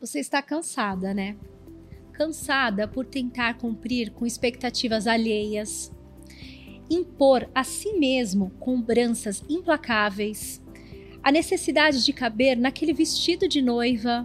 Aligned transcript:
Você 0.00 0.20
está 0.20 0.40
cansada, 0.40 1.12
né? 1.12 1.36
Cansada 2.12 2.86
por 2.86 3.04
tentar 3.04 3.58
cumprir 3.58 4.12
com 4.12 4.24
expectativas 4.24 5.08
alheias, 5.08 5.92
impor 6.88 7.50
a 7.52 7.64
si 7.64 7.94
mesmo 7.94 8.50
cobranças 8.60 9.42
implacáveis, 9.48 10.62
a 11.20 11.32
necessidade 11.32 12.04
de 12.04 12.12
caber 12.12 12.56
naquele 12.56 12.92
vestido 12.92 13.48
de 13.48 13.60
noiva, 13.60 14.24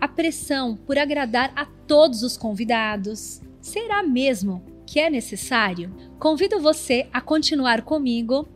a 0.00 0.08
pressão 0.08 0.76
por 0.76 0.98
agradar 0.98 1.52
a 1.54 1.64
todos 1.64 2.24
os 2.24 2.36
convidados. 2.36 3.40
Será 3.60 4.02
mesmo 4.02 4.64
que 4.84 4.98
é 4.98 5.08
necessário? 5.08 5.94
Convido 6.18 6.58
você 6.58 7.06
a 7.12 7.20
continuar 7.20 7.82
comigo 7.82 8.48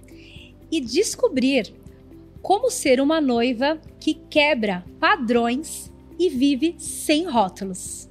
e 0.72 0.80
descobrir 0.80 1.72
como 2.40 2.68
ser 2.68 3.00
uma 3.00 3.20
noiva 3.20 3.80
que 4.00 4.14
quebra 4.14 4.84
padrões 4.98 5.91
e 6.22 6.28
vive 6.28 6.76
sem 6.78 7.24
rótulos. 7.24 8.08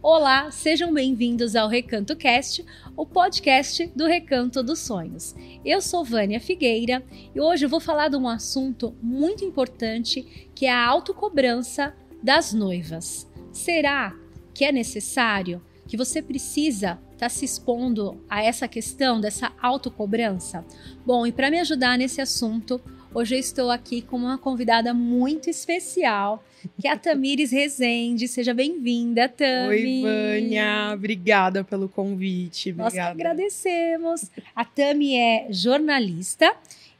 Olá, 0.00 0.48
sejam 0.52 0.94
bem-vindos 0.94 1.56
ao 1.56 1.68
Recanto 1.68 2.14
Cast, 2.14 2.64
o 2.96 3.04
podcast 3.04 3.88
do 3.96 4.06
Recanto 4.06 4.62
dos 4.62 4.78
Sonhos. 4.78 5.34
Eu 5.64 5.82
sou 5.82 6.04
Vânia 6.04 6.38
Figueira 6.38 7.02
e 7.34 7.40
hoje 7.40 7.64
eu 7.64 7.68
vou 7.68 7.80
falar 7.80 8.06
de 8.06 8.16
um 8.16 8.28
assunto 8.28 8.94
muito 9.02 9.44
importante 9.44 10.48
que 10.54 10.66
é 10.66 10.72
a 10.72 10.86
autocobrança 10.86 11.96
das 12.22 12.52
noivas. 12.52 13.28
Será 13.50 14.16
que 14.54 14.64
é 14.64 14.70
necessário 14.70 15.60
que 15.88 15.96
você 15.96 16.22
precisa 16.22 16.96
está 17.22 17.28
se 17.28 17.44
expondo 17.44 18.20
a 18.28 18.42
essa 18.42 18.66
questão 18.66 19.20
dessa 19.20 19.52
autocobrança? 19.62 20.64
Bom, 21.06 21.24
e 21.24 21.30
para 21.30 21.52
me 21.52 21.60
ajudar 21.60 21.96
nesse 21.96 22.20
assunto, 22.20 22.80
hoje 23.14 23.36
eu 23.36 23.38
estou 23.38 23.70
aqui 23.70 24.02
com 24.02 24.16
uma 24.16 24.36
convidada 24.36 24.92
muito 24.92 25.48
especial, 25.48 26.42
que 26.80 26.88
é 26.88 26.90
a 26.90 26.96
Tamires 26.96 27.52
Rezende. 27.54 28.26
Seja 28.26 28.52
bem-vinda, 28.52 29.28
Tami. 29.28 29.68
Oi, 29.68 30.02
Vânia. 30.02 30.90
Obrigada 30.94 31.62
pelo 31.62 31.88
convite. 31.88 32.70
Obrigada. 32.70 32.96
Nós 32.96 33.10
agradecemos. 33.12 34.30
A 34.56 34.64
Tami 34.64 35.16
é 35.16 35.46
jornalista, 35.48 36.52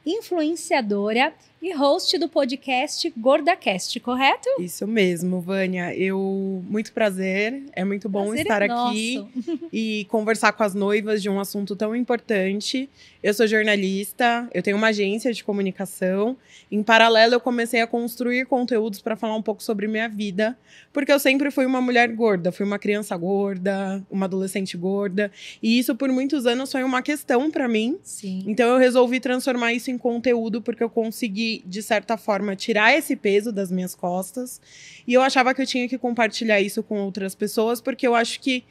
influenciadora 0.05 1.33
e 1.63 1.71
host 1.71 2.17
do 2.17 2.27
podcast 2.27 3.09
GordaCast, 3.17 3.97
correto? 4.01 4.49
Isso 4.59 4.85
mesmo, 4.85 5.39
Vânia. 5.39 5.95
Eu 5.95 6.61
muito 6.67 6.91
prazer. 6.91 7.63
É 7.71 7.85
muito 7.85 8.09
bom 8.09 8.25
prazer 8.25 8.41
estar 8.41 8.61
é 8.61 8.65
aqui 8.69 9.25
e 9.71 10.05
conversar 10.09 10.51
com 10.51 10.61
as 10.61 10.75
noivas 10.75 11.21
de 11.21 11.29
um 11.29 11.39
assunto 11.39 11.73
tão 11.73 11.95
importante. 11.95 12.89
Eu 13.23 13.33
sou 13.33 13.47
jornalista, 13.47 14.45
eu 14.53 14.61
tenho 14.61 14.75
uma 14.75 14.87
agência 14.87 15.31
de 15.31 15.41
comunicação. 15.41 16.35
Em 16.69 16.83
paralelo, 16.83 17.35
eu 17.35 17.39
comecei 17.39 17.79
a 17.79 17.87
construir 17.87 18.45
conteúdos 18.45 18.99
para 18.99 19.15
falar 19.15 19.37
um 19.37 19.41
pouco 19.41 19.63
sobre 19.63 19.87
minha 19.87 20.09
vida, 20.09 20.57
porque 20.91 21.13
eu 21.13 21.19
sempre 21.19 21.49
fui 21.49 21.65
uma 21.65 21.79
mulher 21.79 22.09
gorda, 22.09 22.51
fui 22.51 22.65
uma 22.65 22.77
criança 22.77 23.15
gorda, 23.15 24.03
uma 24.11 24.25
adolescente 24.25 24.75
gorda, 24.75 25.31
e 25.61 25.79
isso 25.79 25.95
por 25.95 26.09
muitos 26.09 26.45
anos 26.45 26.69
foi 26.69 26.83
uma 26.83 27.01
questão 27.01 27.49
para 27.49 27.69
mim. 27.69 27.97
Sim. 28.03 28.43
Então 28.45 28.67
eu 28.67 28.77
resolvi 28.77 29.21
transformar 29.21 29.71
isso 29.71 29.89
em 29.89 29.97
conteúdo 29.97 30.61
porque 30.61 30.83
eu 30.83 30.89
consegui 30.89 31.52
de 31.65 31.83
certa 31.83 32.17
forma, 32.17 32.55
tirar 32.55 32.97
esse 32.97 33.15
peso 33.15 33.51
das 33.51 33.69
minhas 33.69 33.93
costas. 33.93 34.61
E 35.05 35.13
eu 35.13 35.21
achava 35.21 35.53
que 35.53 35.61
eu 35.61 35.65
tinha 35.65 35.87
que 35.87 35.97
compartilhar 35.97 36.61
isso 36.61 36.81
com 36.81 36.99
outras 37.01 37.35
pessoas, 37.35 37.81
porque 37.81 38.07
eu 38.07 38.15
acho 38.15 38.39
que 38.39 38.63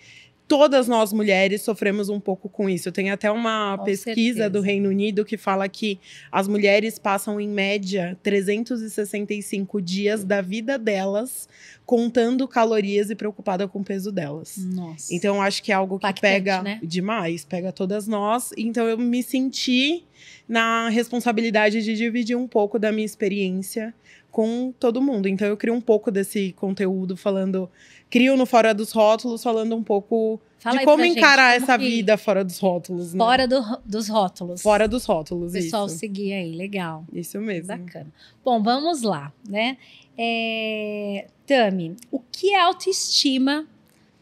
todas 0.47 0.87
nós 0.89 1.13
mulheres 1.13 1.63
sofremos 1.63 2.09
um 2.09 2.21
pouco 2.21 2.49
com 2.49 2.69
isso. 2.69 2.93
Tem 2.93 3.11
até 3.11 3.31
uma 3.31 3.79
com 3.79 3.85
pesquisa 3.85 4.15
certeza. 4.15 4.51
do 4.51 4.61
Reino 4.61 4.89
Unido 4.89 5.25
que 5.25 5.37
fala 5.37 5.69
que 5.69 5.99
as 6.31 6.47
mulheres 6.47 6.99
passam, 6.99 7.41
em 7.41 7.49
média, 7.49 8.19
365 8.23 9.81
dias 9.81 10.25
da 10.25 10.41
vida 10.41 10.79
delas 10.79 11.49
contando 11.85 12.47
calorias 12.47 13.11
e 13.11 13.15
preocupada 13.15 13.67
com 13.67 13.81
o 13.81 13.85
peso 13.85 14.13
delas. 14.13 14.57
Nossa. 14.59 15.15
Então, 15.15 15.43
acho 15.43 15.63
que 15.63 15.73
é 15.73 15.75
algo 15.75 15.99
que 15.99 16.03
Pactante, 16.03 16.21
pega 16.21 16.63
né? 16.63 16.81
demais, 16.83 17.45
pega 17.45 17.73
todas 17.73 18.07
nós. 18.07 18.51
Então, 18.57 18.87
eu 18.87 18.97
me 18.97 19.23
senti 19.23 20.05
na 20.49 20.89
responsabilidade 20.89 21.83
de 21.83 21.95
dividir 21.95 22.37
um 22.37 22.47
pouco 22.47 22.79
da 22.79 22.93
minha 22.93 23.05
experiência 23.05 23.95
com 24.33 24.73
todo 24.81 25.01
mundo. 25.03 25.29
Então 25.29 25.47
eu 25.47 25.57
crio 25.57 25.75
um 25.75 25.81
pouco 25.81 26.11
desse 26.11 26.53
conteúdo 26.55 27.17
falando, 27.17 27.71
crio 28.11 28.35
no 28.35 28.47
fora 28.47 28.73
dos 28.73 28.91
rótulos 28.91 29.43
falando 29.43 29.77
um 29.77 29.83
pouco 29.83 30.41
Fala 30.59 30.79
de 30.79 30.85
como 30.85 31.05
encarar 31.05 31.53
gente, 31.53 31.67
como 31.67 31.73
essa 31.73 31.79
vida 31.79 32.17
fora 32.17 32.43
dos 32.43 32.59
rótulos, 32.59 33.13
né? 33.13 33.19
Fora 33.19 33.47
do, 33.47 33.63
dos 33.85 34.09
rótulos. 34.09 34.63
Fora 34.63 34.89
dos 34.89 35.05
rótulos, 35.05 35.53
Pessoal 35.53 35.87
isso. 35.87 35.99
seguir 35.99 36.33
aí, 36.33 36.57
legal. 36.57 37.05
Isso 37.13 37.39
mesmo. 37.39 37.67
Bacana. 37.67 38.11
Bom, 38.43 38.63
vamos 38.63 39.03
lá, 39.03 39.31
né? 39.47 39.77
É... 40.17 41.27
Tami, 41.47 41.95
o 42.11 42.19
que 42.19 42.55
é 42.55 42.61
autoestima 42.61 43.67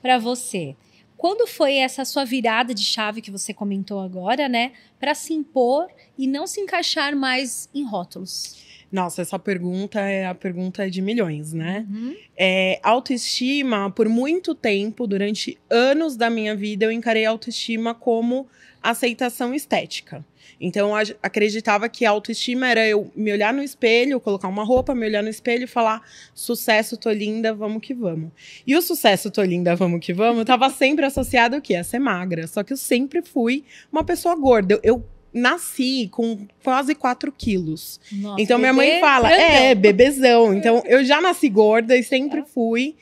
para 0.03 0.19
você? 0.19 0.75
Quando 1.17 1.47
foi 1.47 1.77
essa 1.77 2.05
sua 2.05 2.25
virada 2.25 2.75
de 2.75 2.83
chave 2.83 3.21
que 3.21 3.31
você 3.31 3.53
comentou 3.53 4.01
agora, 4.01 4.49
né, 4.49 4.73
para 4.99 5.15
se 5.15 5.35
impor 5.35 5.87
e 6.17 6.27
não 6.27 6.47
se 6.47 6.61
encaixar 6.61 7.15
mais 7.15 7.69
em 7.75 7.85
rótulos? 7.85 8.70
Nossa, 8.91 9.23
essa 9.23 9.39
pergunta 9.39 10.01
é 10.01 10.27
a 10.27 10.35
pergunta 10.35 10.91
de 10.91 11.01
milhões, 11.01 11.53
né? 11.53 11.87
Uhum. 11.89 12.17
É, 12.37 12.81
autoestima, 12.83 13.89
por 13.91 14.09
muito 14.09 14.53
tempo, 14.53 15.07
durante 15.07 15.57
anos 15.71 16.17
da 16.17 16.29
minha 16.29 16.57
vida, 16.57 16.87
eu 16.87 16.91
encarei 16.91 17.25
autoestima 17.25 17.95
como 17.95 18.49
aceitação 18.83 19.55
estética. 19.55 20.25
Então, 20.61 20.99
eu 20.99 21.17
acreditava 21.23 21.89
que 21.89 22.05
a 22.05 22.11
autoestima 22.11 22.69
era 22.69 22.87
eu 22.87 23.11
me 23.15 23.33
olhar 23.33 23.55
no 23.55 23.63
espelho, 23.63 24.21
colocar 24.21 24.49
uma 24.49 24.65
roupa, 24.65 24.95
me 24.95 25.07
olhar 25.07 25.23
no 25.23 25.29
espelho 25.29 25.65
e 25.65 25.67
falar: 25.69 26.03
sucesso, 26.35 26.97
tô 26.97 27.11
linda, 27.11 27.55
vamos 27.55 27.81
que 27.81 27.95
vamos. 27.95 28.31
E 28.67 28.77
o 28.77 28.83
sucesso, 28.83 29.31
tô 29.31 29.43
linda, 29.43 29.77
vamos 29.77 30.05
que 30.05 30.13
vamos, 30.13 30.41
estava 30.41 30.69
sempre 30.69 31.07
associado 31.07 31.57
ao 31.57 31.63
quê? 31.63 31.77
A 31.77 31.85
ser 31.85 31.99
magra. 31.99 32.47
Só 32.47 32.63
que 32.63 32.73
eu 32.73 32.77
sempre 32.77 33.23
fui 33.23 33.65
uma 33.91 34.05
pessoa 34.05 34.35
gorda. 34.35 34.75
Eu, 34.75 34.81
eu 34.83 35.05
nasci 35.33 36.09
com 36.11 36.47
quase 36.63 36.95
4 36.95 37.33
quilos. 37.33 38.01
Nossa, 38.13 38.43
então, 38.43 38.59
minha 38.59 38.73
mãe 38.73 39.01
fala: 39.01 39.29
grandão. 39.29 39.47
é, 39.47 39.75
bebezão. 39.75 40.55
Então, 40.55 40.83
eu 40.87 41.05
já 41.05 41.21
nasci 41.21 41.49
gorda 41.49 41.97
e 41.97 42.03
sempre 42.03 42.43
fui. 42.43 42.97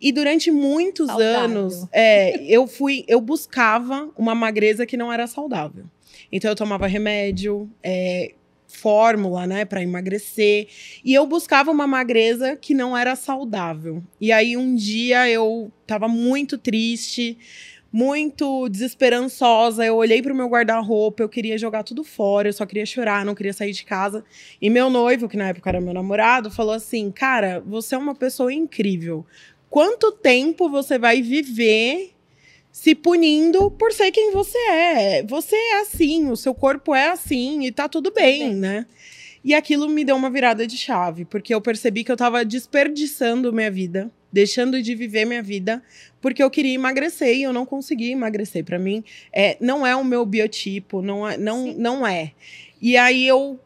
E 0.00 0.12
durante 0.12 0.50
muitos 0.50 1.08
saudável. 1.08 1.40
anos, 1.40 1.86
é, 1.92 2.42
eu 2.44 2.66
fui, 2.66 3.04
eu 3.06 3.20
buscava 3.20 4.08
uma 4.16 4.34
magreza 4.34 4.86
que 4.86 4.96
não 4.96 5.12
era 5.12 5.26
saudável. 5.26 5.84
Então 6.32 6.50
eu 6.50 6.56
tomava 6.56 6.86
remédio, 6.86 7.70
é, 7.82 8.32
fórmula, 8.66 9.46
né, 9.46 9.64
para 9.64 9.82
emagrecer. 9.82 10.68
E 11.04 11.12
eu 11.12 11.26
buscava 11.26 11.70
uma 11.70 11.86
magreza 11.86 12.56
que 12.56 12.72
não 12.72 12.96
era 12.96 13.14
saudável. 13.16 14.02
E 14.20 14.32
aí 14.32 14.56
um 14.56 14.74
dia 14.74 15.28
eu 15.28 15.70
tava 15.86 16.08
muito 16.08 16.56
triste, 16.56 17.36
muito 17.92 18.68
desesperançosa. 18.68 19.84
Eu 19.84 19.96
olhei 19.96 20.22
pro 20.22 20.34
meu 20.34 20.48
guarda-roupa, 20.48 21.22
eu 21.22 21.28
queria 21.28 21.58
jogar 21.58 21.82
tudo 21.82 22.04
fora, 22.04 22.48
eu 22.48 22.52
só 22.52 22.64
queria 22.66 22.86
chorar, 22.86 23.24
não 23.24 23.34
queria 23.34 23.52
sair 23.52 23.72
de 23.72 23.84
casa. 23.84 24.24
E 24.60 24.70
meu 24.70 24.88
noivo, 24.90 25.28
que 25.28 25.36
na 25.36 25.48
época 25.48 25.70
era 25.70 25.80
meu 25.80 25.94
namorado, 25.94 26.50
falou 26.50 26.74
assim: 26.74 27.10
"Cara, 27.10 27.62
você 27.66 27.94
é 27.94 27.98
uma 27.98 28.14
pessoa 28.14 28.52
incrível. 28.52 29.24
Quanto 29.68 30.12
tempo 30.12 30.68
você 30.68 30.98
vai 30.98 31.22
viver 31.22 32.12
se 32.72 32.94
punindo 32.94 33.70
por 33.70 33.92
ser 33.92 34.10
quem 34.10 34.30
você 34.32 34.58
é. 34.58 35.22
Você 35.24 35.56
é 35.56 35.80
assim, 35.80 36.30
o 36.30 36.36
seu 36.36 36.54
corpo 36.54 36.94
é 36.94 37.08
assim 37.08 37.64
e 37.64 37.72
tá 37.72 37.88
tudo 37.88 38.12
bem, 38.12 38.54
né? 38.54 38.86
E 39.42 39.54
aquilo 39.54 39.88
me 39.88 40.04
deu 40.04 40.16
uma 40.16 40.30
virada 40.30 40.66
de 40.66 40.76
chave, 40.76 41.24
porque 41.24 41.54
eu 41.54 41.60
percebi 41.60 42.04
que 42.04 42.12
eu 42.12 42.16
tava 42.16 42.44
desperdiçando 42.44 43.52
minha 43.52 43.70
vida, 43.70 44.10
deixando 44.32 44.82
de 44.82 44.94
viver 44.94 45.24
minha 45.24 45.42
vida, 45.42 45.82
porque 46.20 46.42
eu 46.42 46.50
queria 46.50 46.74
emagrecer 46.74 47.36
e 47.36 47.42
eu 47.42 47.52
não 47.52 47.66
conseguia 47.66 48.12
emagrecer. 48.12 48.64
Para 48.64 48.78
mim, 48.78 49.04
é, 49.32 49.56
não 49.60 49.86
é 49.86 49.94
o 49.96 50.04
meu 50.04 50.24
biotipo, 50.24 51.02
não 51.02 51.28
é, 51.28 51.36
não, 51.36 51.72
não 51.74 52.06
é. 52.06 52.32
E 52.80 52.96
aí 52.96 53.26
eu 53.26 53.58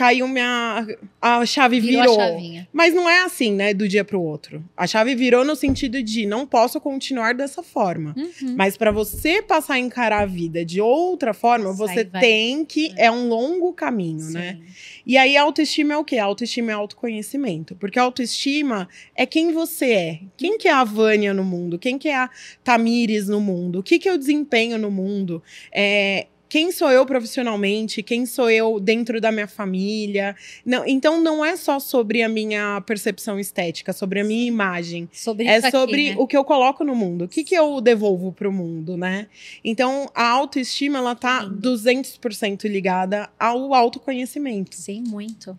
caiu 0.00 0.26
minha. 0.26 0.86
A 1.20 1.44
chave 1.44 1.78
virou. 1.78 2.16
virou. 2.16 2.62
A 2.62 2.66
Mas 2.72 2.94
não 2.94 3.08
é 3.08 3.20
assim, 3.20 3.52
né, 3.52 3.74
do 3.74 3.86
dia 3.86 4.02
pro 4.02 4.18
outro. 4.18 4.64
A 4.74 4.86
chave 4.86 5.14
virou 5.14 5.44
no 5.44 5.54
sentido 5.54 6.02
de 6.02 6.24
não 6.24 6.46
posso 6.46 6.80
continuar 6.80 7.34
dessa 7.34 7.62
forma. 7.62 8.14
Uhum. 8.16 8.54
Mas 8.56 8.78
para 8.78 8.90
você 8.90 9.42
passar 9.42 9.74
a 9.74 9.78
encarar 9.78 10.22
a 10.22 10.26
vida 10.26 10.64
de 10.64 10.80
outra 10.80 11.34
forma, 11.34 11.70
você 11.74 12.04
vai. 12.04 12.20
tem 12.22 12.64
que. 12.64 12.94
É. 12.96 13.06
é 13.06 13.10
um 13.10 13.28
longo 13.28 13.74
caminho, 13.74 14.20
Sim. 14.20 14.32
né? 14.32 14.58
E 15.04 15.18
aí, 15.18 15.36
a 15.36 15.42
autoestima 15.42 15.92
é 15.92 15.96
o 15.98 16.04
quê? 16.04 16.16
A 16.16 16.24
autoestima 16.24 16.70
é 16.70 16.74
autoconhecimento. 16.74 17.74
Porque 17.74 17.98
a 17.98 18.02
autoestima 18.02 18.88
é 19.14 19.26
quem 19.26 19.52
você 19.52 19.92
é. 19.92 20.20
Quem 20.34 20.56
que 20.56 20.66
é 20.66 20.72
a 20.72 20.84
Vânia 20.84 21.34
no 21.34 21.44
mundo? 21.44 21.78
Quem 21.78 21.98
que 21.98 22.08
é 22.08 22.16
a 22.16 22.30
Tamires 22.64 23.28
no 23.28 23.40
mundo? 23.40 23.80
O 23.80 23.82
que, 23.82 23.98
que 23.98 24.08
eu 24.08 24.16
desempenho 24.16 24.78
no 24.78 24.90
mundo? 24.90 25.42
É 25.70 26.26
quem 26.50 26.72
sou 26.72 26.90
eu 26.90 27.06
profissionalmente, 27.06 28.02
quem 28.02 28.26
sou 28.26 28.50
eu 28.50 28.80
dentro 28.80 29.20
da 29.20 29.30
minha 29.30 29.46
família. 29.46 30.34
Não, 30.66 30.84
então 30.84 31.22
não 31.22 31.44
é 31.44 31.56
só 31.56 31.78
sobre 31.78 32.22
a 32.22 32.28
minha 32.28 32.80
percepção 32.80 33.38
estética, 33.38 33.92
sobre 33.92 34.18
a 34.18 34.24
minha 34.24 34.46
imagem. 34.46 35.08
Sobre 35.12 35.46
é 35.46 35.70
sobre 35.70 36.08
aqui, 36.08 36.10
né? 36.10 36.16
o 36.18 36.26
que 36.26 36.36
eu 36.36 36.42
coloco 36.44 36.82
no 36.82 36.94
mundo, 36.94 37.24
o 37.24 37.28
que, 37.28 37.44
que 37.44 37.54
eu 37.54 37.80
devolvo 37.80 38.32
pro 38.32 38.52
mundo, 38.52 38.96
né? 38.96 39.28
Então 39.64 40.10
a 40.12 40.28
autoestima 40.28 40.98
ela 40.98 41.14
tá 41.14 41.42
Sim. 41.44 41.60
200% 41.60 42.68
ligada 42.68 43.30
ao 43.38 43.72
autoconhecimento. 43.72 44.74
Sim, 44.74 45.04
muito. 45.06 45.56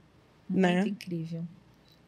Muito 0.50 0.62
Né? 0.62 0.84
incrível. 0.86 1.44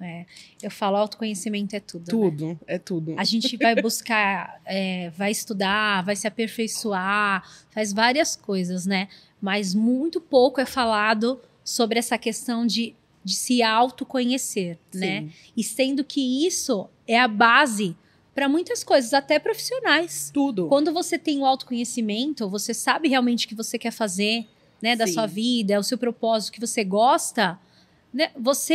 É. 0.05 0.25
Eu 0.61 0.69
falo, 0.71 0.97
autoconhecimento 0.97 1.75
é 1.75 1.79
tudo. 1.79 2.01
né? 2.01 2.29
Tudo, 2.29 2.59
é 2.67 2.77
tudo. 2.77 3.15
A 3.17 3.23
gente 3.23 3.55
vai 3.57 3.75
buscar, 3.81 4.61
é, 4.65 5.09
vai 5.11 5.31
estudar, 5.31 6.03
vai 6.03 6.15
se 6.15 6.27
aperfeiçoar, 6.27 7.47
faz 7.71 7.93
várias 7.93 8.35
coisas, 8.35 8.85
né? 8.85 9.07
Mas 9.41 9.73
muito 9.73 10.19
pouco 10.21 10.59
é 10.61 10.65
falado 10.65 11.39
sobre 11.63 11.99
essa 11.99 12.17
questão 12.17 12.65
de, 12.65 12.95
de 13.23 13.33
se 13.33 13.63
autoconhecer, 13.63 14.77
né? 14.93 15.21
Sim, 15.21 15.31
E 15.55 15.63
sendo 15.63 16.03
que 16.03 16.45
isso 16.45 16.89
é 17.07 17.19
a 17.19 17.27
base 17.27 17.95
para 18.33 18.49
muitas 18.49 18.83
coisas, 18.83 19.13
até 19.13 19.37
profissionais. 19.37 20.31
Tudo. 20.33 20.67
Quando 20.67 20.91
você 20.91 21.19
tem 21.19 21.39
o 21.39 21.45
autoconhecimento, 21.45 22.49
você 22.49 22.73
sabe 22.73 23.07
realmente 23.07 23.45
o 23.45 23.49
que 23.49 23.55
você 23.55 23.77
quer 23.77 23.91
fazer, 23.91 24.47
né, 24.81 24.95
da 24.95 25.05
Sim. 25.07 25.13
sua 25.13 25.25
vida, 25.25 25.73
é 25.75 25.79
o 25.79 25.83
seu 25.83 25.97
propósito 25.97 26.51
que 26.51 26.59
você 26.59 26.83
gosta, 26.83 27.59
né? 28.13 28.29
Você 28.39 28.73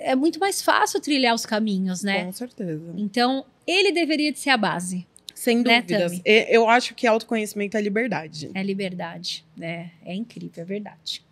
é 0.00 0.16
muito 0.16 0.40
mais 0.40 0.62
fácil 0.62 1.00
trilhar 1.00 1.34
os 1.34 1.44
caminhos, 1.44 2.02
né? 2.02 2.24
Com 2.24 2.32
certeza. 2.32 2.94
Então, 2.96 3.44
ele 3.66 3.92
deveria 3.92 4.32
de 4.32 4.38
ser 4.38 4.50
a 4.50 4.56
base. 4.56 5.06
Sem 5.34 5.62
Né, 5.62 5.82
dúvidas. 5.82 6.12
Tami? 6.12 6.22
Eu 6.26 6.68
acho 6.68 6.94
que 6.94 7.06
autoconhecimento 7.06 7.76
é 7.76 7.80
liberdade. 7.80 8.50
É 8.54 8.62
liberdade, 8.62 9.44
né? 9.56 9.92
É 10.04 10.12
incrível, 10.14 10.62
é 10.62 10.64
verdade. 10.64 11.22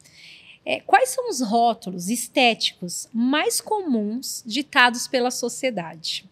É, 0.64 0.80
quais 0.80 1.08
são 1.10 1.28
os 1.30 1.40
rótulos 1.40 2.08
estéticos 2.08 3.08
mais 3.12 3.60
comuns 3.60 4.42
ditados 4.46 5.08
pela 5.08 5.30
sociedade? 5.30 6.24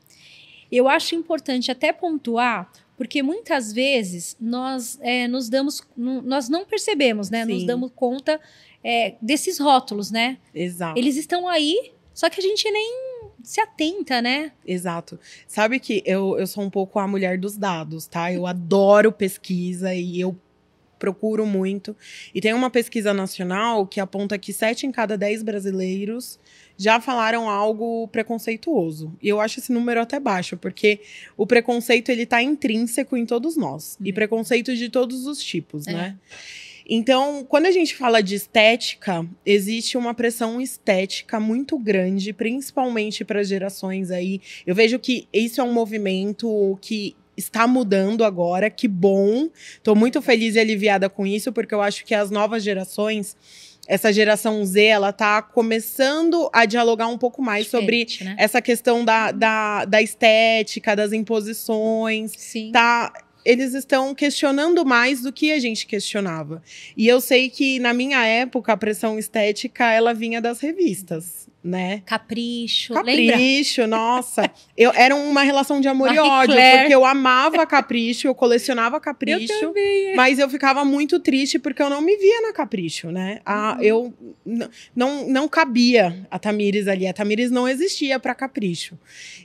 Eu 0.71 0.89
acho 0.89 1.15
importante 1.15 1.71
até 1.71 1.93
pontuar, 1.93 2.71
porque 2.97 3.23
muitas 3.23 3.73
vezes 3.73 4.37
nós 4.41 4.99
é, 5.01 5.27
nos 5.29 5.49
damos, 5.49 5.83
nós 5.97 6.49
não 6.49 6.65
percebemos, 6.65 7.31
né? 7.31 7.45
Nos 7.45 7.61
Sim. 7.61 7.67
damos 7.67 7.91
conta 7.95 8.41
é, 8.85 9.15
desses 9.21 9.59
rótulos, 9.59 10.11
né? 10.11 10.37
Exato. 10.55 10.99
Eles 10.99 11.17
estão 11.17 11.49
aí, 11.49 11.93
só 12.13 12.29
que 12.29 12.39
a 12.39 12.43
gente 12.43 12.71
nem 12.71 13.15
se 13.43 13.61
atenta, 13.61 14.21
né? 14.23 14.53
Exato. 14.67 15.19
Sabe 15.49 15.81
que 15.81 16.03
eu, 16.07 16.39
eu 16.39 16.47
sou 16.47 16.63
um 16.63 16.71
pouco 16.71 16.99
a 16.99 17.09
mulher 17.09 17.39
dos 17.39 17.57
dados, 17.57 18.07
tá? 18.07 18.33
Eu 18.33 18.47
adoro 18.47 19.11
pesquisa 19.11 19.95
e 19.95 20.21
eu 20.21 20.37
procuro 20.99 21.45
muito. 21.45 21.95
E 22.35 22.41
tem 22.41 22.55
uma 22.55 22.71
pesquisa 22.71 23.13
nacional 23.13 23.87
que 23.87 24.01
aponta 24.01 24.39
que 24.39 24.53
7 24.53 24.87
em 24.87 24.93
cada 24.93 25.19
10 25.19 25.43
brasileiros 25.43 26.39
já 26.79 26.99
falaram 27.01 27.49
algo 27.49 28.09
preconceituoso. 28.09 29.13
E 29.23 29.29
eu 29.29 29.41
acho 29.41 29.59
esse 29.61 29.71
número 29.73 30.01
até 30.01 30.19
baixo, 30.19 30.57
porque 30.57 31.01
o 31.37 31.47
preconceito 31.47 32.09
ele 32.09 32.25
tá 32.25 32.43
intrínseco 32.43 33.17
em 33.17 33.27
todos 33.27 33.57
nós. 33.57 33.99
E 34.01 34.09
Uhum. 34.09 34.15
preconceito 34.15 34.75
de 34.75 34.89
todos 34.89 35.27
os 35.27 35.43
tipos, 35.43 35.87
É. 35.87 35.93
né? 35.93 36.19
Então, 36.87 37.45
quando 37.49 37.67
a 37.67 37.71
gente 37.71 37.97
fala 37.97 38.23
de 38.23 38.35
estética, 38.35 39.27
existe 39.45 39.97
uma 39.97 40.13
pressão 40.13 40.61
estética 40.61 41.41
muito 41.41 41.79
grande, 41.79 42.33
principalmente 42.33 43.25
para 43.25 43.43
gerações 43.43 44.11
aí. 44.11 44.41
Eu 44.67 44.75
vejo 44.75 44.99
que 44.99 45.27
isso 45.33 45.61
é 45.61 45.65
um 45.65 45.73
movimento 45.73 46.79
que 46.83 47.17
está 47.37 47.67
mudando 47.67 48.25
agora, 48.25 48.71
que 48.71 48.87
bom. 48.87 49.49
Tô 49.83 49.95
muito 49.95 50.21
feliz 50.23 50.55
e 50.55 50.61
aliviada 50.61 51.09
com 51.09 51.27
isso, 51.27 51.53
porque 51.53 51.75
eu 51.75 51.83
acho 51.83 52.05
que 52.05 52.15
as 52.15 52.31
novas 52.31 52.63
gerações, 52.63 53.37
essa 53.89 54.13
geração 54.13 54.65
Z, 54.65 54.85
ela 54.85 55.13
tá 55.13 55.43
começando 55.43 56.49
a 56.53 56.65
dialogar 56.65 57.09
um 57.09 57.19
pouco 57.19 57.43
mais 57.43 57.67
sobre 57.67 58.05
Diferente, 58.05 58.25
né? 58.25 58.37
essa 58.39 58.63
questão 58.63 59.05
da, 59.05 59.33
da, 59.33 59.85
da 59.85 60.03
estética, 60.03 60.95
das 60.95 61.13
imposições 61.13 62.33
Sim. 62.37 62.71
tá 62.73 63.13
eles 63.45 63.75
estão 63.75 64.15
questionando 64.15 64.85
mais 64.85 65.21
do 65.21 65.33
que 65.33 65.53
a 65.53 65.59
gente 65.59 65.87
questionava. 65.87 66.63
E 66.97 67.07
eu 67.07 67.21
sei 67.21 67.51
que 67.51 67.79
na 67.79 67.93
minha 67.93 68.25
época 68.25 68.73
a 68.73 68.77
pressão 68.77 69.19
estética 69.19 69.93
ela 69.93 70.15
vinha 70.15 70.41
das 70.41 70.61
revistas, 70.61 71.49
né? 71.65 72.03
Capricho. 72.05 72.93
Lembra? 72.93 73.33
Capricho, 73.33 73.87
nossa. 73.87 74.51
Eu 74.77 74.93
era 74.95 75.15
uma 75.17 75.43
relação 75.43 75.81
de 75.81 75.89
amor 75.89 76.09
e 76.13 76.17
Marie 76.17 76.31
ódio, 76.31 76.55
Claire. 76.57 76.79
porque 76.81 76.95
eu 76.95 77.05
amava 77.05 77.65
Capricho, 77.65 78.27
eu 78.27 78.35
colecionava 78.35 78.99
Capricho. 79.01 79.53
Eu 79.53 79.61
também. 79.69 80.17
Mas 80.17 80.39
eu 80.41 80.49
ficava 80.51 80.85
muito 80.85 81.19
triste 81.21 81.59
porque 81.61 81.81
eu 81.81 81.89
não 81.89 82.01
me 82.01 82.17
via 82.17 82.41
na 82.43 82.53
Capricho, 82.53 83.11
né? 83.11 83.41
A, 83.47 83.75
Uhum. 83.75 83.83
Eu 83.83 84.15
não, 84.95 85.29
não 85.29 85.49
cabia 85.49 86.27
a 86.31 86.39
Tamires 86.39 86.87
ali. 86.89 87.07
A 87.07 87.13
Tamires 87.13 87.51
não 87.51 87.69
existia 87.69 88.19
para 88.19 88.35
Capricho. 88.35 88.99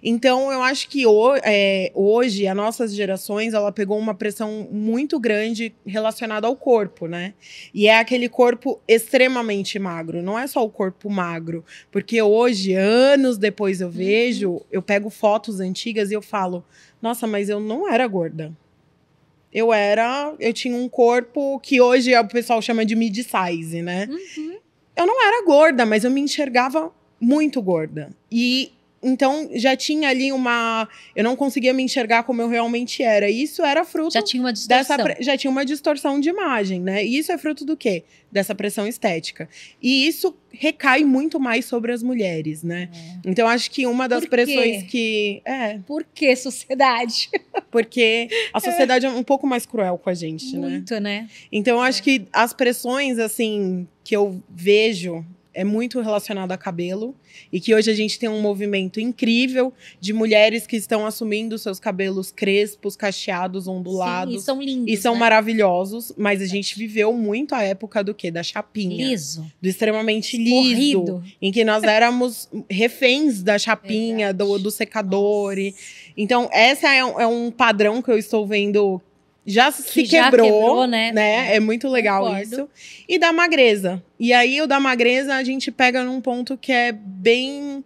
Então, 0.04 0.52
eu 0.52 0.62
acho 0.64 0.90
que 0.90 1.06
ho- 1.06 1.36
é, 1.44 1.92
hoje, 1.94 2.48
as 2.48 2.56
nossas 2.56 2.94
gerações, 2.94 3.54
ela 3.54 3.72
pegou 3.72 3.98
uma 3.98 4.14
pressão 4.16 4.68
muito 4.72 5.20
grande 5.20 5.74
relacionada 5.86 6.48
ao 6.48 6.56
corpo, 6.56 7.08
né? 7.08 7.34
E 7.74 7.88
é 7.88 7.98
aquele 8.00 8.28
corpo 8.28 8.82
extremamente 8.88 9.78
magro. 9.80 10.22
Não 10.24 10.38
é 10.38 10.48
só 10.48 10.64
o 10.66 10.70
corpo 10.70 11.10
magro. 11.10 11.64
Porque 11.92 12.09
hoje, 12.22 12.74
anos 12.74 13.38
depois 13.38 13.82
eu 13.82 13.90
vejo, 13.90 14.62
eu 14.72 14.82
pego 14.82 15.10
fotos 15.10 15.60
antigas 15.60 16.10
e 16.10 16.14
eu 16.14 16.22
falo, 16.22 16.64
nossa, 17.02 17.28
mas 17.28 17.50
eu 17.50 17.60
não 17.60 17.92
era 17.92 18.08
gorda. 18.08 18.52
Eu 19.54 19.74
era. 19.74 20.34
Eu 20.40 20.54
tinha 20.54 20.76
um 20.76 20.88
corpo 20.88 21.60
que 21.60 21.82
hoje 21.82 22.16
o 22.16 22.28
pessoal 22.28 22.62
chama 22.62 22.86
de 22.86 22.96
mid-size, 22.96 23.82
né? 23.82 24.08
Uhum. 24.10 24.58
Eu 24.96 25.06
não 25.06 25.26
era 25.26 25.46
gorda, 25.46 25.86
mas 25.86 26.04
eu 26.04 26.12
me 26.12 26.22
enxergava 26.22 26.92
muito 27.20 27.62
gorda. 27.62 28.10
E 28.32 28.72
então 29.02 29.50
já 29.54 29.76
tinha 29.76 30.10
ali 30.10 30.32
uma. 30.32 30.88
Eu 31.16 31.24
não 31.24 31.36
conseguia 31.36 31.74
me 31.74 31.84
enxergar 31.84 32.24
como 32.24 32.42
eu 32.42 32.50
realmente 32.50 33.02
era. 33.02 33.30
E 33.30 33.44
isso 33.44 33.64
era 33.64 33.86
fruto 33.86 34.14
Já 34.14 34.22
tinha 34.22 34.42
uma 34.44 34.52
distorção. 34.52 34.98
dessa 34.98 35.24
já 35.24 35.38
tinha 35.38 35.50
uma 35.50 35.66
distorção 35.66 36.20
de 36.20 36.30
imagem, 36.30 36.82
né? 36.82 37.06
E 37.06 37.18
isso 37.18 37.32
é 37.32 37.38
fruto 37.38 37.64
do 37.66 37.78
quê? 37.78 38.04
Dessa 38.32 38.54
pressão 38.54 38.86
estética. 38.88 39.48
E 39.82 40.06
isso 40.08 40.36
recai 40.52 41.04
muito 41.04 41.40
mais 41.40 41.66
sobre 41.66 41.92
as 41.92 42.04
mulheres, 42.04 42.62
né? 42.62 42.90
É. 42.94 43.30
Então 43.30 43.48
acho 43.48 43.72
que 43.72 43.86
uma 43.86 44.08
das 44.08 44.26
pressões 44.26 44.84
que 44.84 45.42
é, 45.46 45.78
Por 45.80 46.04
que 46.04 46.36
sociedade? 46.36 47.30
porque 47.72 48.28
a 48.54 48.60
sociedade 48.60 49.06
é 49.06 49.10
um 49.10 49.24
pouco 49.24 49.48
mais 49.48 49.66
cruel 49.66 49.98
com 49.98 50.10
a 50.10 50.14
gente, 50.14 50.58
né? 50.58 50.68
Muito, 50.68 51.00
né? 51.00 51.30
Então 51.52 51.82
acho 51.82 52.04
que 52.04 52.28
as 52.34 52.54
pressões 52.54 53.18
assim 53.18 53.88
que 54.04 54.16
eu 54.16 54.42
vejo 54.50 55.26
é 55.54 55.64
muito 55.64 56.00
relacionado 56.00 56.52
a 56.52 56.58
cabelo 56.58 57.16
e 57.52 57.60
que 57.60 57.74
hoje 57.74 57.90
a 57.90 57.94
gente 57.94 58.20
tem 58.20 58.30
um 58.30 58.42
movimento 58.42 59.00
incrível 59.00 59.74
de 60.00 60.14
mulheres 60.14 60.68
que 60.68 60.76
estão 60.76 61.06
assumindo 61.06 61.58
seus 61.58 61.80
cabelos 61.80 62.32
crespos, 62.32 62.96
cacheados, 62.96 63.68
ondulados. 63.68 64.34
Sim, 64.34 64.40
e 64.40 64.44
são 64.44 64.62
lindos. 64.62 64.94
E 64.94 64.98
são 64.98 65.14
né? 65.14 65.20
maravilhosos, 65.20 66.14
mas 66.18 66.42
a 66.42 66.46
gente 66.46 66.78
viveu 66.78 67.12
muito 67.14 67.56
a 67.56 67.64
época 67.64 68.04
do 68.04 68.14
quê? 68.14 68.30
Da 68.30 68.44
chapinha. 68.44 69.10
Liso. 69.10 69.46
Do 69.62 69.68
extremamente 69.68 70.38
liso. 70.38 71.04
Corrido. 71.04 71.24
Em 71.42 71.52
que 71.52 71.66
nós 71.66 71.84
éramos 71.84 72.50
reféns 72.70 73.42
da 73.42 73.58
chapinha, 73.58 74.34
do, 74.34 74.46
Verdade. 74.46 74.64
do 74.64 74.72
secador. 74.72 75.56
Então, 76.16 76.50
esse 76.54 76.86
é 76.86 77.04
um, 77.04 77.20
é 77.20 77.28
um 77.28 77.52
padrão 77.52 78.02
que 78.02 78.12
eu 78.12 78.18
estou 78.18 78.46
vendo. 78.46 79.02
Já 79.46 79.72
se 79.72 79.84
Que 79.84 80.06
já 80.06 80.26
quebrou, 80.26 80.46
quebrou, 80.48 80.88
né? 80.88 81.12
né? 81.12 81.56
É 81.56 81.60
muito 81.60 81.88
legal 81.88 82.24
Concordo. 82.24 82.44
isso. 82.44 82.70
E 83.08 83.18
da 83.18 83.32
magreza. 83.34 84.02
E 84.20 84.32
aí, 84.34 84.62
o 84.62 84.68
da 84.68 84.80
magreza, 84.80 85.34
a 85.36 85.44
gente 85.44 85.72
pega 85.72 86.04
num 86.04 86.22
ponto 86.22 86.58
que 86.58 86.72
é 86.72 86.92
bem... 86.92 87.84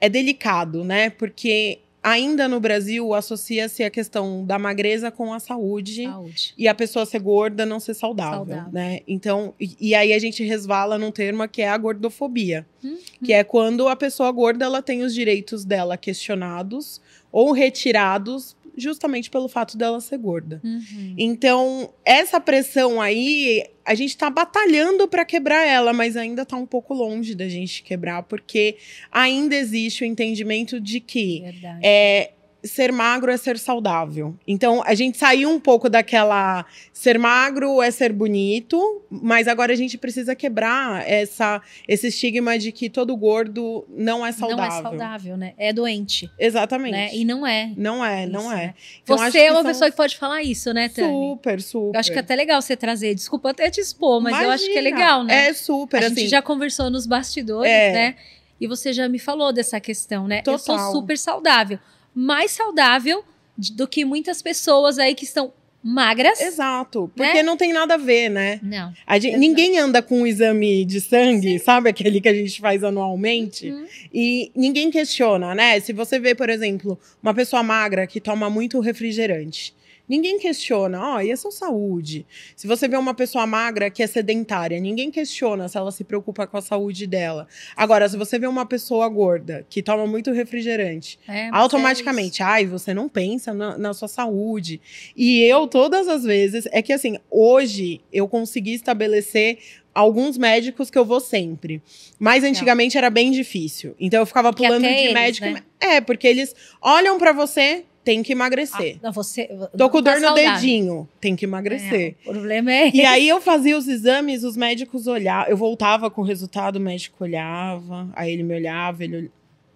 É 0.00 0.08
delicado, 0.08 0.84
né? 0.84 1.08
Porque 1.10 1.78
ainda 2.02 2.46
no 2.46 2.60
Brasil, 2.60 3.14
associa-se 3.14 3.82
a 3.82 3.88
questão 3.88 4.44
da 4.44 4.58
magreza 4.58 5.10
com 5.10 5.32
a 5.32 5.40
saúde 5.40 6.04
Saúde. 6.04 6.52
e 6.58 6.68
a 6.68 6.74
pessoa 6.74 7.06
ser 7.06 7.18
gorda 7.20 7.64
não 7.64 7.80
ser 7.80 7.94
saudável, 7.94 8.40
Saudável. 8.40 8.70
né? 8.70 9.00
Então, 9.08 9.54
e, 9.58 9.74
e 9.80 9.94
aí 9.94 10.12
a 10.12 10.18
gente 10.18 10.44
resvala 10.44 10.98
num 10.98 11.10
termo 11.10 11.48
que 11.48 11.62
é 11.62 11.68
a 11.70 11.78
gordofobia, 11.78 12.66
Hum, 12.84 12.98
que 13.24 13.32
é 13.32 13.42
quando 13.42 13.88
a 13.88 13.96
pessoa 13.96 14.30
gorda 14.30 14.66
ela 14.66 14.82
tem 14.82 15.00
os 15.02 15.14
direitos 15.14 15.64
dela 15.64 15.96
questionados 15.96 17.00
ou 17.32 17.52
retirados 17.52 18.54
justamente 18.76 19.30
pelo 19.30 19.48
fato 19.48 19.76
dela 19.76 20.00
ser 20.00 20.18
gorda. 20.18 20.60
Uhum. 20.64 21.14
Então, 21.16 21.92
essa 22.04 22.40
pressão 22.40 23.00
aí, 23.00 23.64
a 23.84 23.94
gente 23.94 24.16
tá 24.16 24.28
batalhando 24.30 25.06
para 25.08 25.24
quebrar 25.24 25.66
ela, 25.66 25.92
mas 25.92 26.16
ainda 26.16 26.44
tá 26.44 26.56
um 26.56 26.66
pouco 26.66 26.94
longe 26.94 27.34
da 27.34 27.48
gente 27.48 27.82
quebrar, 27.82 28.22
porque 28.24 28.76
ainda 29.10 29.54
existe 29.54 30.04
o 30.04 30.06
entendimento 30.06 30.80
de 30.80 31.00
que 31.00 31.40
Verdade. 31.40 31.80
é, 31.82 32.32
ser 32.64 32.90
magro 32.90 33.30
é 33.30 33.36
ser 33.36 33.58
saudável. 33.58 34.34
Então, 34.46 34.82
a 34.84 34.94
gente 34.94 35.18
saiu 35.18 35.50
um 35.50 35.60
pouco 35.60 35.88
daquela 35.90 36.64
ser 36.92 37.18
magro 37.18 37.82
é 37.82 37.90
ser 37.90 38.12
bonito, 38.12 39.02
mas 39.10 39.46
agora 39.46 39.72
a 39.72 39.76
gente 39.76 39.98
precisa 39.98 40.34
quebrar 40.34 41.08
essa, 41.08 41.60
esse 41.86 42.08
estigma 42.08 42.58
de 42.58 42.72
que 42.72 42.88
todo 42.88 43.14
gordo 43.16 43.84
não 43.88 44.24
é 44.24 44.32
saudável. 44.32 44.56
Não 44.56 44.64
é 44.64 44.82
saudável, 44.82 45.36
né? 45.36 45.52
É 45.58 45.72
doente. 45.72 46.30
Exatamente. 46.38 46.92
Né? 46.92 47.10
E 47.12 47.24
não 47.24 47.46
é. 47.46 47.72
Não 47.76 48.04
é, 48.04 48.26
não 48.26 48.42
isso, 48.42 48.52
é. 48.52 48.56
Né? 48.56 48.74
Então, 49.02 49.18
você 49.18 49.38
é 49.38 49.50
uma 49.50 49.62
são... 49.62 49.70
pessoa 49.70 49.90
que 49.90 49.96
pode 49.96 50.16
falar 50.16 50.42
isso, 50.42 50.72
né, 50.72 50.88
Tânia? 50.88 51.10
Super, 51.10 51.60
super. 51.60 51.96
Eu 51.96 52.00
acho 52.00 52.10
que 52.10 52.16
é 52.16 52.20
até 52.20 52.34
legal 52.34 52.62
você 52.62 52.76
trazer. 52.76 53.14
Desculpa 53.14 53.50
até 53.50 53.70
te 53.70 53.80
expor, 53.80 54.20
mas 54.20 54.30
Imagina. 54.30 54.48
eu 54.48 54.54
acho 54.54 54.66
que 54.66 54.78
é 54.78 54.80
legal, 54.80 55.22
né? 55.22 55.48
É 55.48 55.52
super, 55.52 56.02
A 56.02 56.06
assim, 56.06 56.16
gente 56.16 56.30
já 56.30 56.40
conversou 56.40 56.88
nos 56.88 57.06
bastidores, 57.06 57.70
é. 57.70 57.92
né? 57.92 58.16
E 58.60 58.66
você 58.66 58.92
já 58.92 59.08
me 59.08 59.18
falou 59.18 59.52
dessa 59.52 59.78
questão, 59.80 60.26
né? 60.26 60.38
Total. 60.38 60.54
Eu 60.54 60.58
sou 60.58 60.92
super 60.92 61.18
saudável. 61.18 61.78
Mais 62.14 62.52
saudável 62.52 63.24
do 63.56 63.86
que 63.86 64.04
muitas 64.04 64.42
pessoas 64.42 64.98
aí 64.98 65.14
que 65.14 65.24
estão 65.24 65.52
magras. 65.84 66.40
Exato. 66.40 67.10
Porque 67.14 67.34
né? 67.34 67.42
não 67.42 67.58
tem 67.58 67.72
nada 67.72 67.94
a 67.94 67.98
ver, 67.98 68.30
né? 68.30 68.58
Não. 68.62 68.92
Gente, 69.20 69.36
ninguém 69.36 69.78
anda 69.78 70.00
com 70.00 70.22
um 70.22 70.26
exame 70.26 70.82
de 70.84 70.98
sangue, 70.98 71.58
Sim. 71.58 71.64
sabe? 71.64 71.90
Aquele 71.90 72.22
que 72.22 72.28
a 72.28 72.34
gente 72.34 72.58
faz 72.58 72.82
anualmente. 72.82 73.70
Uhum. 73.70 73.86
E 74.12 74.50
ninguém 74.56 74.90
questiona, 74.90 75.54
né? 75.54 75.78
Se 75.80 75.92
você 75.92 76.18
vê, 76.18 76.34
por 76.34 76.48
exemplo, 76.48 76.98
uma 77.22 77.34
pessoa 77.34 77.62
magra 77.62 78.06
que 78.06 78.18
toma 78.18 78.48
muito 78.48 78.80
refrigerante. 78.80 79.74
Ninguém 80.08 80.38
questiona, 80.38 81.00
ó, 81.00 81.16
oh, 81.16 81.20
e 81.20 81.32
a 81.32 81.36
sua 81.36 81.50
saúde? 81.50 82.26
Se 82.54 82.66
você 82.66 82.86
vê 82.86 82.96
uma 82.96 83.14
pessoa 83.14 83.46
magra 83.46 83.88
que 83.90 84.02
é 84.02 84.06
sedentária, 84.06 84.78
ninguém 84.78 85.10
questiona 85.10 85.66
se 85.66 85.78
ela 85.78 85.90
se 85.90 86.04
preocupa 86.04 86.46
com 86.46 86.58
a 86.58 86.60
saúde 86.60 87.06
dela. 87.06 87.48
Agora, 87.74 88.06
se 88.08 88.16
você 88.16 88.38
vê 88.38 88.46
uma 88.46 88.66
pessoa 88.66 89.08
gorda 89.08 89.66
que 89.70 89.82
toma 89.82 90.06
muito 90.06 90.30
refrigerante, 90.30 91.18
é, 91.26 91.48
automaticamente, 91.50 92.42
é 92.42 92.44
ai, 92.44 92.66
você 92.66 92.92
não 92.92 93.08
pensa 93.08 93.54
na, 93.54 93.78
na, 93.78 93.94
sua 93.94 94.08
saúde. 94.08 94.80
E 95.16 95.40
eu, 95.42 95.66
todas 95.66 96.06
as 96.06 96.22
vezes, 96.22 96.68
é 96.70 96.82
que 96.82 96.92
assim, 96.92 97.18
hoje 97.30 98.00
eu 98.12 98.28
consegui 98.28 98.74
estabelecer 98.74 99.58
alguns 99.94 100.36
médicos 100.36 100.90
que 100.90 100.98
eu 100.98 101.04
vou 101.04 101.20
sempre. 101.20 101.80
Mas 102.18 102.44
antigamente 102.44 102.96
não. 102.96 102.98
era 102.98 103.10
bem 103.10 103.30
difícil. 103.30 103.94
Então 103.98 104.20
eu 104.20 104.26
ficava 104.26 104.52
pulando 104.52 104.82
de 104.82 104.88
eles, 104.88 105.14
médico. 105.14 105.46
Né? 105.46 105.62
É, 105.80 106.00
porque 106.00 106.26
eles 106.26 106.54
olham 106.82 107.16
para 107.16 107.32
você, 107.32 107.84
tem 108.04 108.22
que 108.22 108.32
emagrecer. 108.32 108.98
Ah, 109.02 109.10
você, 109.10 109.48
Tô 109.76 109.88
com 109.88 110.02
dor 110.02 110.20
no 110.20 110.34
dedinho, 110.34 111.08
tem 111.20 111.34
que 111.34 111.46
emagrecer. 111.46 112.16
É, 112.24 112.30
o 112.30 112.32
problema 112.32 112.70
é. 112.70 112.90
E 112.94 113.04
aí 113.04 113.28
eu 113.28 113.40
fazia 113.40 113.76
os 113.76 113.88
exames, 113.88 114.44
os 114.44 114.56
médicos 114.56 115.06
olhavam, 115.06 115.50
eu 115.50 115.56
voltava 115.56 116.10
com 116.10 116.20
o 116.20 116.24
resultado, 116.24 116.76
o 116.76 116.80
médico 116.80 117.24
olhava, 117.24 118.08
aí 118.12 118.32
ele 118.32 118.42
me 118.42 118.54
olhava, 118.54 119.02
ele 119.02 119.16
olhava, 119.16 119.32